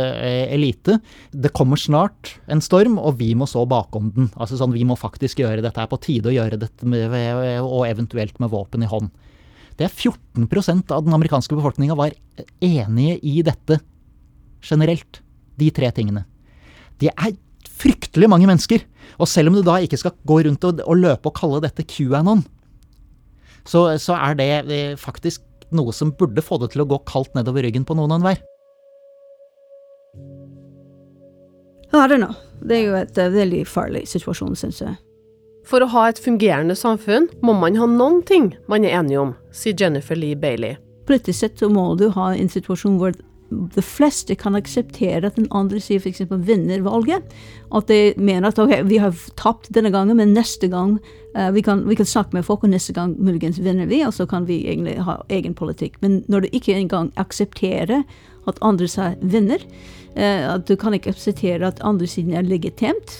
elite. 0.51 0.99
Det 1.31 1.53
kommer 1.53 1.77
snart 1.77 2.35
en 2.49 2.59
storm, 2.59 2.99
og 2.99 3.17
vi 3.17 3.33
må 3.33 3.47
så 3.47 3.65
bakom 3.65 4.11
den. 4.13 4.29
Altså 4.35 4.57
sånn, 4.57 4.73
Vi 4.77 4.83
må 4.83 4.97
faktisk 4.97 5.37
gjøre 5.37 5.61
dette. 5.61 5.77
er 5.77 5.87
på 5.87 6.01
tide 6.01 6.29
å 6.29 6.35
gjøre 6.35 6.59
dette, 6.59 6.83
med, 6.83 7.09
og 7.61 7.87
eventuelt 7.87 8.37
med 8.39 8.49
våpen 8.49 8.83
i 8.83 8.87
hånd. 8.87 9.09
Det 9.77 9.85
er 9.85 9.89
14% 9.89 10.91
av 10.91 11.03
den 11.05 11.13
amerikanske 11.13 11.55
befolkninga 11.55 11.95
var 11.95 12.11
enige 12.61 13.19
i 13.23 13.41
dette 13.41 13.79
generelt. 14.61 15.21
De 15.57 15.69
tre 15.71 15.91
tingene. 15.91 16.25
Det 16.99 17.09
er 17.09 17.37
fryktelig 17.77 18.29
mange 18.31 18.49
mennesker. 18.49 18.83
Og 19.17 19.29
selv 19.29 19.51
om 19.51 19.57
du 19.57 19.63
da 19.65 19.79
ikke 19.81 19.99
skal 19.99 20.15
gå 20.27 20.41
rundt 20.47 20.67
og, 20.67 20.83
og 20.85 21.01
løpe 21.01 21.29
og 21.29 21.37
kalle 21.37 21.63
dette 21.63 21.85
QAnon, 21.87 22.43
så, 23.67 23.89
så 23.99 24.15
er 24.15 24.37
det, 24.39 24.51
det 24.69 24.81
faktisk 25.01 25.43
noe 25.75 25.91
som 25.95 26.13
burde 26.15 26.43
få 26.43 26.59
det 26.61 26.71
til 26.73 26.85
å 26.85 26.87
gå 26.87 27.01
kaldt 27.09 27.33
nedover 27.35 27.65
ryggen 27.65 27.85
på 27.87 27.97
noen 27.97 28.13
og 28.13 28.21
enhver. 28.21 28.39
I 31.95 32.07
don't 32.07 32.23
know. 32.23 32.35
Det 32.61 32.77
er 32.77 32.83
jo 32.83 32.95
et 32.99 33.19
uh, 33.19 33.31
veldig 33.31 33.61
farlig 33.69 34.05
situasjon, 34.11 34.55
syns 34.59 34.81
jeg. 34.83 34.95
For 35.67 35.83
å 35.83 35.89
ha 35.91 36.07
et 36.07 36.19
fungerende 36.23 36.75
samfunn 36.79 37.27
må 37.43 37.55
man 37.57 37.75
ha 37.79 37.87
noen 37.89 38.21
ting 38.27 38.53
man 38.71 38.85
er 38.87 38.99
enige 39.01 39.19
om, 39.19 39.33
sier 39.51 39.75
Jennifer 39.77 40.15
Lee 40.15 40.37
Bailey. 40.39 40.77
Politisk 41.07 41.39
sett 41.39 41.59
så 41.59 41.69
må 41.71 41.89
du 41.99 42.07
ha 42.15 42.31
en 42.35 42.51
situasjon 42.51 42.97
hvor 42.99 43.15
de 43.49 43.81
fleste 43.81 44.35
kan 44.35 44.57
akseptere 44.59 45.27
at 45.27 45.37
den 45.39 45.47
andre 45.55 45.79
siden 45.83 46.03
f.eks. 46.03 46.25
vinner 46.47 46.83
valget. 46.83 47.35
At 47.75 47.87
de 47.87 48.13
mener 48.17 48.49
at 48.49 48.59
ok, 48.59 48.73
vi 48.89 48.99
har 49.01 49.15
tapt 49.39 49.69
denne 49.75 49.91
gangen, 49.93 50.17
men 50.19 50.35
neste 50.35 50.69
gang 50.71 50.97
uh, 51.35 51.49
vi, 51.55 51.63
kan, 51.63 51.85
vi, 51.87 51.95
kan, 51.95 52.07
snakke 52.07 52.35
med 52.35 52.45
folk, 52.47 52.63
og 52.63 52.73
neste 52.73 52.95
gang 52.95 53.15
muligens 53.19 53.61
vinner 53.63 53.87
vi, 53.87 54.01
og 54.05 54.13
så 54.15 54.27
kan 54.27 54.47
vi 54.47 54.65
egentlig 54.67 54.97
ha 55.07 55.19
egen 55.29 55.55
politikk. 55.55 55.99
Men 56.03 56.21
når 56.27 56.45
du 56.45 56.49
ikke 56.51 56.75
engang 56.75 57.11
aksepterer 57.15 58.03
at 58.47 58.59
andre 58.61 58.87
siden 58.91 59.31
vinner, 59.31 59.63
uh, 60.17 60.55
at 60.57 60.67
du 60.67 60.75
kan 60.75 60.97
ikke 60.97 61.15
akseptere 61.15 61.67
at 61.67 61.83
andre 61.87 62.07
siden 62.07 62.35
er 62.35 62.47
legitimt, 62.47 63.15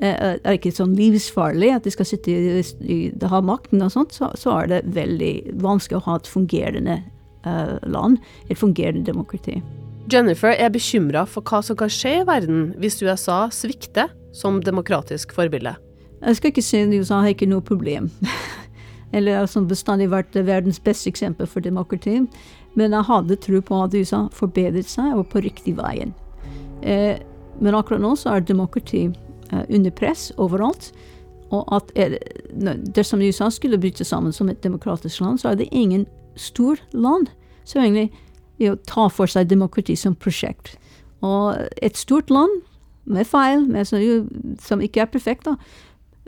uh, 0.00 0.36
er 0.40 0.56
ikke 0.56 0.72
sånn 0.72 0.96
livsfarlig 0.96 1.74
at 1.76 1.84
de 1.84 1.92
skal 1.92 2.08
sitte 2.08 2.32
i, 2.32 2.64
i, 2.88 3.00
ha 3.28 3.42
makten 3.44 3.84
og 3.84 3.92
sånt, 3.92 4.16
så, 4.16 4.32
så 4.40 4.56
er 4.62 4.72
det 4.72 4.86
veldig 4.96 5.60
vanskelig 5.60 6.00
å 6.00 6.06
ha 6.08 6.16
et 6.20 6.32
fungerende 6.32 7.02
land, 7.86 8.18
et 8.50 8.58
fungerende 8.58 9.06
demokrati. 9.06 9.60
Jennifer 10.12 10.54
er 10.54 10.70
bekymra 10.70 11.24
for 11.26 11.42
hva 11.46 11.62
som 11.66 11.78
kan 11.78 11.90
skje 11.90 12.20
i 12.20 12.26
verden 12.26 12.68
hvis 12.78 13.00
USA 13.02 13.46
svikter 13.50 14.12
som 14.36 14.60
demokratisk 14.62 15.32
forbilde. 15.34 15.74
Jeg 16.20 16.38
skal 16.38 16.52
ikke 16.52 16.64
si 16.64 16.82
at 16.84 16.94
USA 16.94 17.20
har 17.24 17.34
ikke 17.34 17.48
noe 17.50 17.64
problem. 17.64 18.10
Eller 19.16 19.40
har 19.40 19.50
sånn 19.50 19.68
bestandig 19.70 20.08
vært 20.12 20.36
verdens 20.46 20.78
beste 20.82 21.10
eksempel 21.10 21.48
for 21.50 21.64
demokrati. 21.64 22.20
Men 22.76 22.94
jeg 22.94 23.08
hadde 23.08 23.38
tro 23.42 23.60
på 23.64 23.80
at 23.82 23.94
USA 23.96 24.26
forbedret 24.34 24.88
seg 24.90 25.16
og 25.16 25.28
på 25.32 25.42
riktig 25.44 25.76
veien. 25.78 26.14
Eh, 26.82 27.16
men 27.60 27.76
akkurat 27.76 28.02
nå 28.02 28.12
så 28.20 28.34
er 28.34 28.46
demokrati 28.46 29.06
eh, 29.08 29.64
under 29.64 29.94
press 29.96 30.28
overalt. 30.36 30.90
Og 31.54 31.62
at 31.72 31.92
er, 31.94 32.18
dersom 32.94 33.22
USA 33.22 33.48
skulle 33.54 33.78
bryte 33.80 34.04
sammen 34.04 34.34
som 34.34 34.50
et 34.50 34.62
demokratisk 34.62 35.22
land, 35.22 35.40
så 35.40 35.52
er 35.52 35.60
det 35.60 35.70
ingen 35.70 36.06
stor 36.36 36.80
land 36.92 37.30
som 37.64 37.82
egentlig 37.82 38.10
jo, 38.62 38.76
tar 38.88 39.10
for 39.12 39.30
seg 39.30 39.50
demokrati 39.50 39.96
som 39.98 40.16
prosjekt. 40.16 40.76
Og 41.24 41.56
et 41.82 41.98
stort 41.98 42.30
land 42.32 42.62
med 43.06 43.26
feil, 43.28 43.66
med 43.70 43.90
jo, 44.02 44.22
som 44.62 44.82
ikke 44.82 45.04
er 45.04 45.10
perfekt, 45.10 45.46
da. 45.46 45.56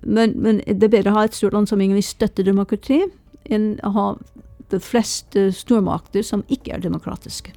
Men, 0.02 0.36
men, 0.38 0.60
det 0.66 0.86
er 0.86 0.92
bedre 0.92 1.12
å 1.12 1.18
ha 1.18 1.24
et 1.26 1.34
stort 1.34 1.56
land 1.56 1.70
som 1.70 1.80
egentlig 1.82 2.06
støtter 2.06 2.46
demokrati, 2.46 3.02
enn 3.50 3.72
å 3.86 3.94
ha 3.96 4.08
de 4.70 4.78
fleste 4.82 5.48
stormakter 5.56 6.22
som 6.26 6.44
ikke 6.52 6.76
er 6.76 6.84
demokratiske. 6.84 7.54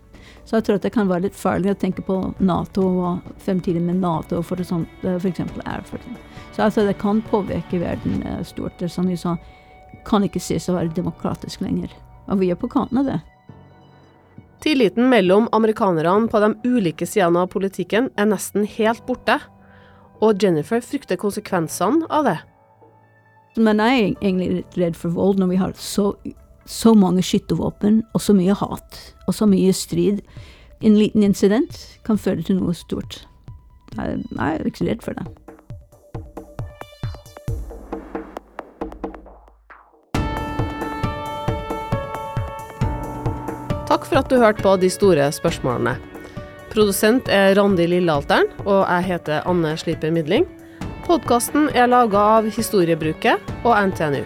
Så 0.47 0.57
jeg 0.57 0.65
tror 0.65 0.79
at 0.79 0.85
det 0.85 0.93
kan 0.95 1.09
være 1.09 1.27
litt 1.27 1.37
farlig 1.37 1.73
å 1.73 1.79
tenke 1.79 2.03
på 2.03 2.17
Nato 2.43 2.83
og 3.03 3.27
fremtiden 3.43 3.85
med 3.87 3.99
Nato 4.01 4.41
for 4.43 4.59
det 4.59 4.65
som 4.67 4.87
f.eks. 5.03 5.43
er. 5.43 5.83
for 5.85 6.01
det. 6.01 6.15
Så 6.55 6.63
jeg 6.63 6.73
tror 6.73 6.87
det 6.87 6.97
kan 6.99 7.21
påvirke 7.29 7.79
verden 7.79 8.23
eh, 8.27 8.41
stort. 8.47 8.79
Det 8.79 8.89
som 8.91 9.07
vi 9.07 9.19
sa, 9.19 9.35
kan 10.07 10.23
ikke 10.25 10.41
sies 10.41 10.67
å 10.69 10.75
være 10.75 10.95
demokratisk 10.95 11.61
lenger. 11.61 11.93
Og 12.31 12.39
vi 12.41 12.51
er 12.51 12.59
på 12.59 12.69
kanten 12.71 13.01
av 13.01 13.09
det. 13.09 13.19
Tilliten 14.61 15.09
mellom 15.09 15.47
amerikanerne 15.51 16.29
på 16.29 16.39
de 16.43 16.53
ulike 16.69 17.07
sidene 17.09 17.43
av 17.43 17.49
politikken 17.53 18.11
er 18.19 18.29
nesten 18.29 18.67
helt 18.77 19.01
borte, 19.07 19.39
og 20.21 20.43
Jennifer 20.43 20.83
frykter 20.85 21.17
konsekvensene 21.17 22.05
av 22.13 22.27
det. 22.29 22.37
Men 23.57 23.81
jeg 23.81 23.97
er 23.97 24.11
egentlig 24.21 24.49
litt 24.59 24.77
redd 24.79 24.99
for 24.99 25.17
vold 25.17 25.41
når 25.41 25.49
vi 25.49 25.59
har 25.59 25.73
så, 25.81 26.11
så 26.69 26.93
mange 26.95 27.25
skyttervåpen 27.25 28.03
og 28.13 28.23
så 28.23 28.35
mye 28.37 28.55
hat 28.55 29.01
og 29.25 29.35
så 29.35 29.49
mye 29.49 29.73
strid. 29.75 30.21
En 30.85 30.95
liten 30.97 31.25
incident 31.25 31.81
kan 32.05 32.21
føre 32.21 32.45
til 32.45 32.61
noe 32.61 32.77
stort. 32.77 33.23
Jeg, 33.97 34.21
jeg 34.29 34.61
er 34.61 34.69
ikke 34.69 34.87
redd 34.87 35.03
for 35.03 35.17
det. 35.17 35.25
Takk 43.91 44.05
for 44.07 44.21
at 44.21 44.29
du 44.31 44.37
hørte 44.39 44.63
på 44.63 44.71
De 44.79 44.87
store 44.87 45.25
spørsmålene. 45.35 45.97
Produsent 46.71 47.27
er 47.27 47.57
Randi 47.59 47.89
Lillealteren, 47.91 48.47
og 48.63 48.85
jeg 48.85 49.03
heter 49.09 49.43
Anne 49.51 49.73
Sliper 49.75 50.13
Midling. 50.15 50.45
Podkasten 51.03 51.67
er 51.75 51.91
laga 51.91 52.21
av 52.37 52.47
Historiebruket 52.55 53.51
og 53.65 53.75
NTNU. 53.91 54.23